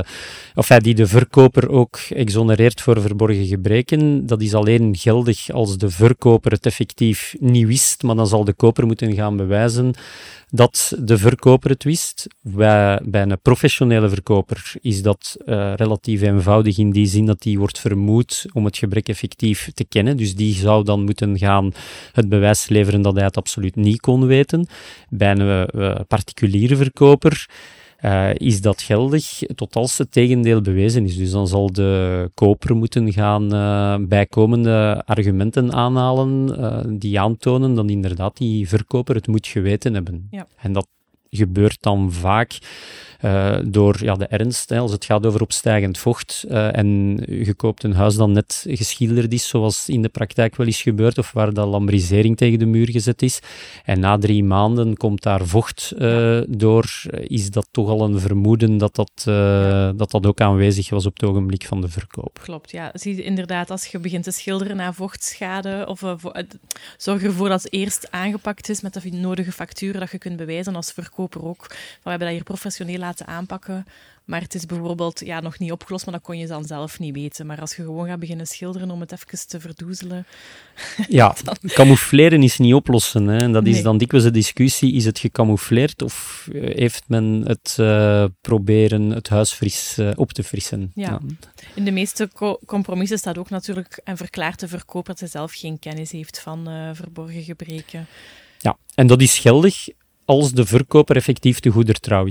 of 0.54 0.66
die 0.66 0.94
de 0.94 1.06
verkoper 1.06 1.68
ook 1.68 1.98
exonereert 2.08 2.80
voor 2.80 3.00
verborgen 3.00 3.46
gebreken. 3.46 4.26
Dat 4.26 4.42
is 4.42 4.54
alleen 4.54 4.96
geldig 4.96 5.50
als 5.50 5.78
de 5.78 5.90
verkoper 5.90 6.52
het 6.52 6.66
effectief 6.66 7.34
niet 7.40 7.66
wist, 7.66 8.02
maar 8.02 8.16
dan 8.16 8.26
zal 8.26 8.44
de 8.44 8.52
koper 8.52 8.86
moeten 8.86 9.14
gaan 9.14 9.36
bewijzen 9.36 9.94
dat 10.50 10.92
de 10.98 11.18
verkoper 11.18 11.70
het 11.70 11.84
wist. 11.84 12.26
Bij, 12.40 13.00
een 13.10 13.40
professionele 13.42 14.08
verkoper 14.08 14.72
is 14.80 15.02
dat 15.02 15.36
eh, 15.44 15.72
relatief 15.76 16.22
eenvoudig 16.22 16.78
in 16.78 16.90
die 16.90 17.06
zin 17.06 17.26
dat 17.26 17.42
die 17.42 17.58
wordt 17.58 17.78
vermoed 17.78 18.46
om 18.52 18.64
het 18.64 18.76
gebrek 18.76 19.08
effectief 19.08 19.70
te 19.74 19.84
kennen. 19.84 20.16
Dus 20.16 20.34
die 20.34 20.54
zou 20.54 20.84
dan 20.84 21.04
moeten 21.04 21.38
gaan 21.38 21.72
het 22.12 22.28
bewijs 22.28 22.68
leveren 22.68 23.02
dat 23.02 23.14
hij 23.14 23.24
het 23.24 23.36
absoluut 23.36 23.76
niet 23.76 24.00
kon 24.00 24.26
weten. 24.26 24.66
Bij 25.08 25.30
een 25.30 25.66
eh, 25.66 26.00
particuliere 26.08 26.76
verkoper 26.76 27.46
eh, 27.98 28.34
is 28.34 28.60
dat 28.60 28.82
geldig 28.82 29.38
tot 29.54 29.76
als 29.76 29.98
het 29.98 30.12
tegendeel 30.12 30.60
bewezen 30.60 31.04
is. 31.04 31.16
Dus 31.16 31.30
dan 31.30 31.48
zal 31.48 31.72
de 31.72 32.30
koper 32.34 32.76
moeten 32.76 33.12
gaan 33.12 33.54
eh, 33.54 33.96
bijkomende 34.08 35.02
argumenten 35.06 35.72
aanhalen 35.72 36.56
eh, 36.58 36.80
die 36.88 37.20
aantonen 37.20 37.74
dat 37.74 37.90
inderdaad 37.90 38.36
die 38.36 38.68
verkoper 38.68 39.14
het 39.14 39.26
moet 39.26 39.46
geweten 39.46 39.94
hebben. 39.94 40.28
Ja. 40.30 40.46
En 40.56 40.72
dat 40.72 40.86
gebeurt 41.30 41.82
dan 41.82 42.12
vaak 42.12 42.58
door 43.64 44.04
ja, 44.04 44.14
de 44.14 44.26
ernst, 44.26 44.68
hè, 44.68 44.78
als 44.78 44.92
het 44.92 45.04
gaat 45.04 45.26
over 45.26 45.40
opstijgend 45.40 45.98
vocht 45.98 46.44
en 46.48 47.18
je 47.26 47.54
koopt 47.54 47.84
een 47.84 47.94
huis 47.94 48.14
dat 48.14 48.28
net 48.28 48.66
geschilderd 48.68 49.32
is, 49.32 49.48
zoals 49.48 49.88
in 49.88 50.02
de 50.02 50.08
praktijk 50.08 50.56
wel 50.56 50.66
is 50.66 50.82
gebeurd, 50.82 51.18
of 51.18 51.32
waar 51.32 51.52
dat 51.52 51.68
lambrisering 51.68 52.36
tegen 52.36 52.58
de 52.58 52.66
muur 52.66 52.90
gezet 52.90 53.22
is, 53.22 53.40
en 53.84 54.00
na 54.00 54.18
drie 54.18 54.44
maanden 54.44 54.96
komt 54.96 55.22
daar 55.22 55.46
vocht 55.46 55.94
door, 56.48 56.90
is 57.10 57.50
dat 57.50 57.68
toch 57.70 57.88
al 57.88 58.04
een 58.04 58.20
vermoeden 58.20 58.78
dat 58.78 58.94
dat, 58.94 59.22
dat 59.98 60.10
dat 60.10 60.26
ook 60.26 60.40
aanwezig 60.40 60.90
was 60.90 61.06
op 61.06 61.20
het 61.20 61.28
ogenblik 61.28 61.66
van 61.66 61.80
de 61.80 61.88
verkoop. 61.88 62.38
Klopt, 62.42 62.70
ja. 62.70 62.90
Zie 62.94 63.22
inderdaad, 63.22 63.70
als 63.70 63.86
je 63.86 63.98
begint 63.98 64.24
te 64.24 64.30
schilderen 64.30 64.76
na 64.76 64.92
vochtschade, 64.92 65.84
of 65.88 66.02
zorg 66.96 67.22
ervoor 67.22 67.48
dat 67.48 67.62
het 67.62 67.72
eerst 67.72 68.10
aangepakt 68.10 68.68
is 68.68 68.80
met 68.80 68.92
de 68.92 69.10
nodige 69.10 69.52
facturen 69.52 70.00
dat 70.00 70.10
je 70.10 70.18
kunt 70.18 70.36
bewijzen 70.36 70.76
als 70.76 70.92
verkoper 70.92 71.44
ook. 71.44 71.66
we 72.02 72.10
hebben 72.10 72.28
dat 72.28 72.36
hier 72.36 72.44
professioneel 72.44 73.02
laten 73.08 73.26
aanpakken. 73.26 73.86
Maar 74.28 74.40
het 74.40 74.54
is 74.54 74.66
bijvoorbeeld 74.66 75.20
ja, 75.24 75.40
nog 75.40 75.58
niet 75.58 75.72
opgelost, 75.72 76.04
maar 76.04 76.14
dat 76.14 76.22
kon 76.22 76.38
je 76.38 76.46
dan 76.46 76.64
zelf 76.64 76.98
niet 76.98 77.14
weten. 77.14 77.46
Maar 77.46 77.60
als 77.60 77.76
je 77.76 77.82
gewoon 77.82 78.06
gaat 78.06 78.18
beginnen 78.18 78.46
schilderen 78.46 78.90
om 78.90 79.00
het 79.00 79.12
even 79.12 79.48
te 79.48 79.60
verdoezelen... 79.60 80.26
Ja, 81.08 81.34
camoufleren 81.66 82.42
is 82.42 82.58
niet 82.58 82.74
oplossen. 82.74 83.26
Hè. 83.26 83.38
En 83.38 83.52
dat 83.52 83.66
is 83.66 83.82
dan 83.82 83.98
dikwijls 83.98 84.26
de 84.26 84.32
discussie, 84.32 84.92
is 84.92 85.04
het 85.04 85.18
gecamoufleerd 85.18 86.02
of 86.02 86.48
eh, 86.52 86.76
heeft 86.76 87.04
men 87.06 87.42
het 87.46 87.76
uh, 87.80 88.24
proberen 88.40 89.10
het 89.10 89.28
huis 89.28 89.52
fris 89.52 89.96
uh, 89.98 90.10
op 90.14 90.32
te 90.32 90.42
frissen? 90.42 90.92
Ja. 90.94 91.20
In 91.74 91.84
de 91.84 91.90
meeste 91.90 92.28
co 92.34 92.58
compromissen 92.66 93.18
staat 93.18 93.38
ook 93.38 93.50
natuurlijk 93.50 94.00
en 94.04 94.16
verklaart 94.16 94.60
de 94.60 94.68
verkoper 94.68 95.10
dat 95.10 95.20
hij 95.20 95.28
zelf 95.28 95.52
geen 95.52 95.78
kennis 95.78 96.12
heeft 96.12 96.40
van 96.40 96.68
uh, 96.68 96.90
verborgen 96.92 97.42
gebreken. 97.42 98.06
Ja, 98.58 98.76
en 98.94 99.06
dat 99.06 99.20
is 99.20 99.38
geldig 99.38 99.88
als 100.24 100.52
de 100.52 100.66
verkoper 100.66 101.16
effectief 101.16 101.60
de 101.60 101.70
goeder 101.70 102.00
trouw 102.00 102.26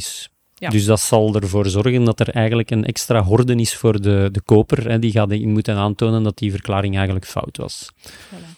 Dus 0.60 0.86
dat 0.86 1.00
zal 1.00 1.36
ervoor 1.36 1.66
zorgen 1.66 2.04
dat 2.04 2.20
er 2.20 2.30
eigenlijk 2.30 2.72
een 2.72 2.86
extra 2.86 3.24
horde 3.24 3.56
is 3.56 3.76
voor 3.76 4.02
de, 4.02 4.30
de 4.32 4.42
koper. 4.42 4.90
Hè. 4.90 5.00
Die 5.00 5.12
gaat 5.12 5.32
in 5.32 5.52
moeten 5.52 5.76
aantonen 5.76 6.24
dat 6.24 6.38
die 6.38 6.52
verklaring 6.52 6.96
eigenlijk 6.96 7.26
fout 7.26 7.58
was. 7.58 7.92
Voilà. 8.02 8.57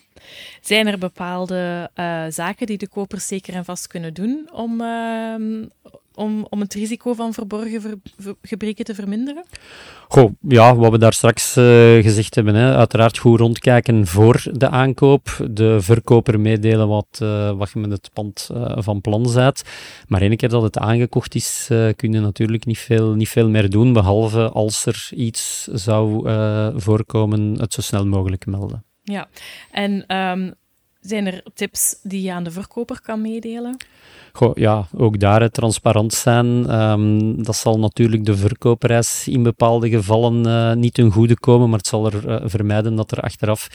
Zijn 0.61 0.87
er 0.87 0.97
bepaalde 0.97 1.89
uh, 1.95 2.23
zaken 2.29 2.67
die 2.67 2.77
de 2.77 2.87
kopers 2.87 3.27
zeker 3.27 3.53
en 3.53 3.65
vast 3.65 3.87
kunnen 3.87 4.13
doen 4.13 4.49
om, 4.53 4.81
uh, 4.81 5.65
om, 6.13 6.47
om 6.49 6.59
het 6.59 6.73
risico 6.73 7.13
van 7.13 7.33
verborgen 7.33 7.81
ver, 7.81 7.95
ver, 8.17 8.35
gebreken 8.41 8.85
te 8.85 8.95
verminderen? 8.95 9.43
Goh, 10.07 10.31
ja, 10.47 10.75
wat 10.75 10.91
we 10.91 10.97
daar 10.97 11.13
straks 11.13 11.57
uh, 11.57 11.63
gezegd 12.03 12.35
hebben, 12.35 12.55
hè. 12.55 12.75
uiteraard 12.75 13.17
goed 13.17 13.39
rondkijken 13.39 14.07
voor 14.07 14.43
de 14.51 14.69
aankoop, 14.69 15.47
de 15.51 15.81
verkoper 15.81 16.39
meedelen 16.39 16.87
wat, 16.87 17.19
uh, 17.23 17.51
wat 17.51 17.71
je 17.73 17.79
met 17.79 17.91
het 17.91 18.09
pand 18.13 18.49
van 18.75 19.01
plan 19.01 19.29
zet. 19.29 19.63
Maar 20.07 20.21
één 20.21 20.37
keer 20.37 20.49
dat 20.49 20.61
het 20.61 20.77
aangekocht 20.77 21.35
is, 21.35 21.65
kun 21.95 22.13
je 22.13 22.19
natuurlijk 22.19 22.65
niet 22.65 22.79
veel, 22.79 23.13
niet 23.13 23.29
veel 23.29 23.49
meer 23.49 23.69
doen, 23.69 23.93
behalve 23.93 24.49
als 24.49 24.85
er 24.85 25.09
iets 25.15 25.67
zou 25.73 26.29
voorkomen, 26.75 27.59
het 27.59 27.73
zo 27.73 27.81
snel 27.81 28.05
mogelijk 28.05 28.45
melden. 28.45 28.88
Ja, 29.09 29.27
en 29.71 30.15
um, 30.15 30.53
zijn 30.99 31.27
er 31.27 31.43
tips 31.53 31.99
die 32.03 32.21
je 32.21 32.33
aan 32.33 32.43
de 32.43 32.51
verkoper 32.51 33.01
kan 33.01 33.21
meedelen? 33.21 33.77
Goh, 34.33 34.55
ja, 34.57 34.87
ook 34.95 35.19
daar 35.19 35.49
transparant 35.49 36.13
zijn. 36.13 36.81
Um, 36.81 37.43
dat 37.43 37.55
zal 37.55 37.79
natuurlijk 37.79 38.25
de 38.25 38.37
verkoopprijs 38.37 39.27
in 39.27 39.43
bepaalde 39.43 39.89
gevallen 39.89 40.47
uh, 40.47 40.73
niet 40.73 40.93
ten 40.93 41.11
goede 41.11 41.39
komen, 41.39 41.69
maar 41.69 41.77
het 41.77 41.87
zal 41.87 42.05
er 42.05 42.27
uh, 42.27 42.49
vermijden 42.49 42.95
dat 42.95 43.11
er 43.11 43.19
achteraf 43.19 43.67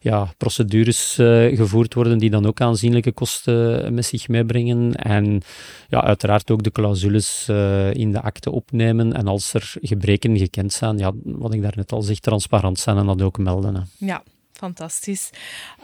ja, 0.00 0.28
procedures 0.36 1.18
uh, 1.18 1.56
gevoerd 1.56 1.94
worden 1.94 2.18
die 2.18 2.30
dan 2.30 2.46
ook 2.46 2.60
aanzienlijke 2.60 3.12
kosten 3.12 3.94
met 3.94 4.04
zich 4.04 4.28
meebrengen. 4.28 4.94
En 4.94 5.42
ja, 5.88 6.02
uiteraard 6.02 6.50
ook 6.50 6.62
de 6.62 6.70
clausules 6.70 7.46
uh, 7.50 7.94
in 7.94 8.12
de 8.12 8.20
akte 8.20 8.50
opnemen. 8.50 9.12
En 9.12 9.26
als 9.26 9.54
er 9.54 9.74
gebreken 9.80 10.38
gekend 10.38 10.72
zijn, 10.72 10.98
ja, 10.98 11.12
wat 11.24 11.54
ik 11.54 11.62
daarnet 11.62 11.92
al 11.92 12.02
zeg, 12.02 12.18
transparant 12.18 12.78
zijn 12.78 12.96
en 12.96 13.06
dat 13.06 13.22
ook 13.22 13.38
melden. 13.38 13.74
Hè. 13.74 14.06
Ja, 14.06 14.22
fantastisch. 14.62 15.30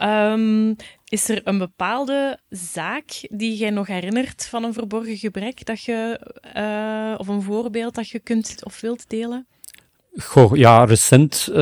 Um, 0.01 0.75
is 1.09 1.29
er 1.29 1.41
een 1.43 1.57
bepaalde 1.57 2.39
zaak 2.49 3.27
die 3.29 3.57
jij 3.57 3.69
nog 3.69 3.87
herinnert 3.87 4.45
van 4.45 4.63
een 4.63 4.73
verborgen 4.73 5.17
gebrek 5.17 5.65
dat 5.65 5.81
je, 5.81 6.19
uh, 6.57 7.19
of 7.19 7.27
een 7.27 7.41
voorbeeld 7.41 7.95
dat 7.95 8.09
je 8.09 8.19
kunt 8.19 8.65
of 8.65 8.81
wilt 8.81 9.09
delen? 9.09 9.47
Goh, 10.17 10.55
ja, 10.55 10.83
recent 10.85 11.47
uh, 11.51 11.55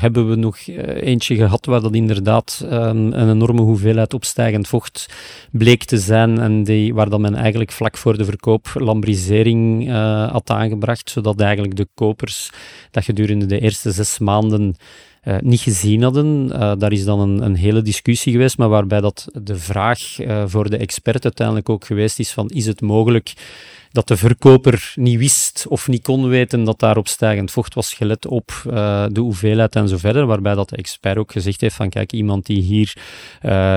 hebben 0.00 0.28
we 0.28 0.34
nog 0.36 0.58
eh, 0.58 1.08
eentje 1.08 1.34
gehad 1.34 1.66
waar 1.66 1.80
dat 1.80 1.94
inderdaad 1.94 2.60
um, 2.64 3.12
een 3.12 3.30
enorme 3.30 3.60
hoeveelheid 3.60 4.14
opstijgend 4.14 4.68
vocht 4.68 5.06
bleek 5.50 5.84
te 5.84 5.98
zijn 5.98 6.38
en 6.38 6.64
die, 6.64 6.94
waar 6.94 7.08
dat 7.08 7.20
men 7.20 7.34
eigenlijk 7.34 7.72
vlak 7.72 7.96
voor 7.96 8.16
de 8.16 8.24
verkoop 8.24 8.70
lambrisering 8.74 9.90
had 10.30 10.50
aangebracht, 10.50 11.10
zodat 11.10 11.40
eigenlijk 11.40 11.76
de 11.76 11.88
kopers 11.94 12.50
dat 12.90 13.04
gedurende 13.04 13.46
de 13.46 13.60
eerste 13.60 13.90
zes 13.90 14.18
maanden 14.18 14.76
uh, 15.24 15.36
niet 15.40 15.60
gezien 15.60 16.02
hadden. 16.02 16.50
Uh, 16.52 16.72
daar 16.78 16.92
is 16.92 17.04
dan 17.04 17.20
een, 17.20 17.42
een, 17.42 17.54
hele 17.54 17.82
discussie 17.82 18.32
geweest, 18.32 18.58
maar 18.58 18.68
waarbij 18.68 19.00
dat 19.00 19.28
de 19.32 19.56
vraag 19.56 20.18
uh, 20.20 20.42
voor 20.46 20.70
de 20.70 20.76
expert 20.76 21.24
uiteindelijk 21.24 21.68
ook 21.68 21.84
geweest 21.84 22.18
is 22.18 22.32
van 22.32 22.48
is 22.48 22.66
het 22.66 22.80
mogelijk 22.80 23.32
dat 23.92 24.08
de 24.08 24.16
verkoper 24.16 24.92
niet 24.94 25.18
wist 25.18 25.66
of 25.68 25.88
niet 25.88 26.02
kon 26.02 26.28
weten 26.28 26.64
dat 26.64 26.78
daar 26.78 26.96
op 26.96 27.08
stijgend 27.08 27.50
vocht 27.50 27.74
was 27.74 27.94
gelet 27.94 28.26
op 28.26 28.52
de 29.08 29.20
hoeveelheid 29.20 29.76
en 29.76 29.88
zo 29.88 29.96
verder, 29.96 30.26
waarbij 30.26 30.54
dat 30.54 30.68
de 30.68 30.76
expert 30.76 31.16
ook 31.16 31.32
gezegd 31.32 31.60
heeft 31.60 31.74
van 31.74 31.88
kijk, 31.88 32.12
iemand 32.12 32.46
die 32.46 32.62
hier 32.62 32.96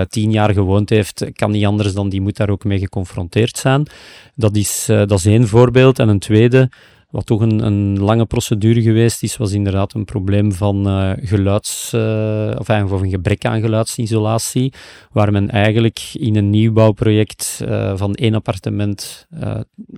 tien 0.10 0.32
jaar 0.32 0.54
gewoond 0.54 0.90
heeft, 0.90 1.26
kan 1.34 1.52
niet 1.52 1.66
anders 1.66 1.94
dan 1.94 2.10
die 2.10 2.22
moet 2.22 2.38
daar 2.38 2.50
ook 2.50 2.64
mee 2.64 2.80
geconfronteerd 2.80 3.58
zijn. 3.58 3.88
Dat 4.36 4.56
is, 4.56 4.86
dat 4.86 5.12
is 5.12 5.26
één 5.26 5.48
voorbeeld. 5.48 6.00
En 6.00 6.10
een 6.10 6.20
tweede, 6.20 6.70
wat 7.16 7.26
toch 7.26 7.42
een, 7.42 7.66
een, 7.66 8.00
lange 8.00 8.26
procedure 8.26 8.82
geweest 8.82 9.24
is, 9.24 9.38
was 9.38 9.52
inderdaad 9.52 9.94
een 9.94 10.06
probleem 10.06 10.54
van 10.54 10.88
uh, 10.88 11.12
geluids, 11.16 11.92
uh, 11.96 12.56
of 12.58 12.68
een 12.68 13.10
gebrek 13.10 13.46
aan 13.46 13.62
geluidsisolatie, 13.62 14.74
waar 15.12 15.32
men 15.32 15.50
eigenlijk 15.50 16.10
in 16.14 16.36
een 16.36 16.50
nieuwbouwproject 16.50 17.62
uh, 17.64 17.94
van 17.96 18.16
één 18.16 18.36
appartement, 18.36 19.28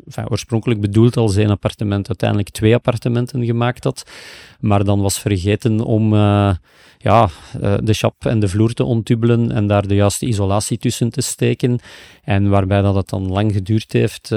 enfin, 0.06 0.30
oorspronkelijk 0.30 0.82
bedoeld 0.82 1.18
als 1.18 1.36
één 1.36 1.50
appartement, 1.50 2.08
uiteindelijk 2.08 2.50
twee 2.50 2.74
appartementen 2.74 3.46
gemaakt 3.46 3.84
had, 3.84 4.12
maar 4.60 4.84
dan 4.84 5.02
was 5.02 5.20
vergeten 5.20 5.80
om 5.80 6.14
ja, 6.98 7.30
de 7.60 7.94
chap 7.94 8.26
en 8.26 8.40
de 8.40 8.48
vloer 8.48 8.74
te 8.74 8.84
ontdubbelen 8.84 9.52
en 9.52 9.68
daar 9.68 9.88
de 9.88 9.96
juiste 9.96 10.26
isolatie 10.26 10.78
tussen 10.78 11.10
te 11.10 11.22
steken. 11.22 11.80
En 12.24 12.50
waarbij 12.50 12.82
dat 12.82 12.96
het 12.96 13.10
dan 13.10 13.32
lang 13.32 13.54
geduurd 13.54 13.94
heeft, 13.94 14.32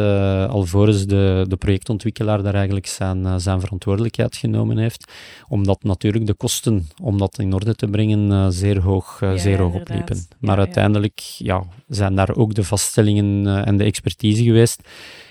alvorens 0.48 1.06
de, 1.06 1.44
de 1.48 1.56
projectontwikkelaar 1.56 2.42
daar 2.42 2.54
eigenlijk 2.54 2.69
zijn, 2.86 3.18
uh, 3.18 3.34
zijn 3.36 3.60
verantwoordelijkheid 3.60 4.36
genomen 4.36 4.78
heeft. 4.78 5.12
Omdat 5.48 5.82
natuurlijk 5.82 6.26
de 6.26 6.34
kosten 6.34 6.88
om 7.02 7.18
dat 7.18 7.38
in 7.38 7.52
orde 7.52 7.74
te 7.74 7.86
brengen 7.86 8.30
uh, 8.30 8.46
zeer 8.48 8.80
hoog, 8.80 9.20
ja, 9.20 9.36
zeer 9.36 9.58
hoog 9.58 9.74
opliepen. 9.74 10.26
Maar 10.38 10.56
ja, 10.56 10.64
uiteindelijk 10.64 11.18
ja, 11.18 11.62
zijn 11.88 12.14
daar 12.14 12.36
ook 12.36 12.54
de 12.54 12.64
vaststellingen 12.64 13.64
en 13.64 13.76
de 13.76 13.84
expertise 13.84 14.42
geweest. 14.42 14.88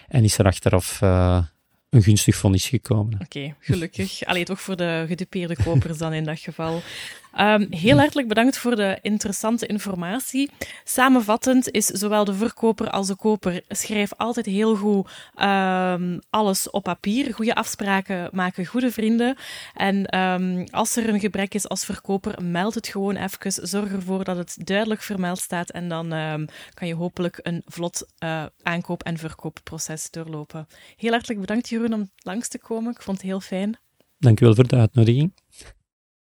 En 0.08 0.23
is 0.23 0.38
er 0.38 0.45
achteraf 0.45 0.99
een 1.89 2.04
gunstig 2.04 2.36
vonnis 2.36 2.67
gekomen. 2.67 3.19
Oké, 3.21 3.56
gelukkig. 3.60 4.23
Allee, 4.25 4.45
toch 4.45 4.62
voor 4.62 4.75
de 4.75 5.06
gedupeerde 5.08 5.56
kopers 5.63 5.97
dan 5.97 6.13
in 6.13 6.23
dat 6.23 6.39
geval. 6.39 6.82
Um, 7.39 7.67
heel 7.69 7.97
hartelijk 7.97 8.28
bedankt 8.28 8.58
voor 8.58 8.75
de 8.75 8.97
interessante 9.02 9.65
informatie. 9.65 10.49
Samenvattend 10.84 11.71
is 11.71 11.86
zowel 11.86 12.25
de 12.25 12.34
verkoper 12.34 12.89
als 12.89 13.08
de 13.08 13.15
koper 13.15 13.62
schrijf 13.67 14.13
altijd 14.17 14.45
heel 14.45 14.75
goed 14.75 15.10
um, 15.36 16.19
alles 16.30 16.69
op 16.69 16.84
papier. 16.84 17.34
Goede 17.34 17.56
afspraken 17.56 18.30
maken 18.32 18.65
goede 18.65 18.91
vrienden. 18.91 19.38
En 19.73 20.19
um, 20.19 20.63
als 20.71 20.95
er 20.95 21.10
een 21.10 21.19
gebrek 21.19 21.54
is 21.54 21.67
als 21.69 21.86
verkoper, 21.86 22.43
meld 22.43 22.75
het 22.75 22.88
gewoon 22.88 23.15
even. 23.15 23.67
Zorg 23.67 23.91
ervoor 23.91 24.23
dat 24.23 24.38
het 24.38 24.58
duidelijk 24.63 25.02
vermeld 25.02 25.39
staat 25.39 25.69
en 25.69 25.89
dan 25.89 26.10
kan 26.73 26.88
je 26.88 26.95
hopelijk 26.95 27.39
een 27.41 27.62
vlot 27.65 28.08
uh, 28.19 28.43
aankoop- 28.63 29.04
en 29.04 29.17
verkoopproces 29.17 30.12
doorlopen. 30.12 30.67
Heel 30.97 31.12
hartelijk 31.12 31.39
bedankt 31.39 31.67
Om 31.83 32.11
langs 32.17 32.47
te 32.47 32.59
komen. 32.59 32.91
Ik 32.91 33.01
vond 33.01 33.17
het 33.17 33.25
heel 33.25 33.39
fijn. 33.39 33.79
Dank 34.17 34.41
u 34.41 34.45
wel 34.45 34.55
voor 34.55 34.67
de 34.67 34.75
uitnodiging. 34.75 35.33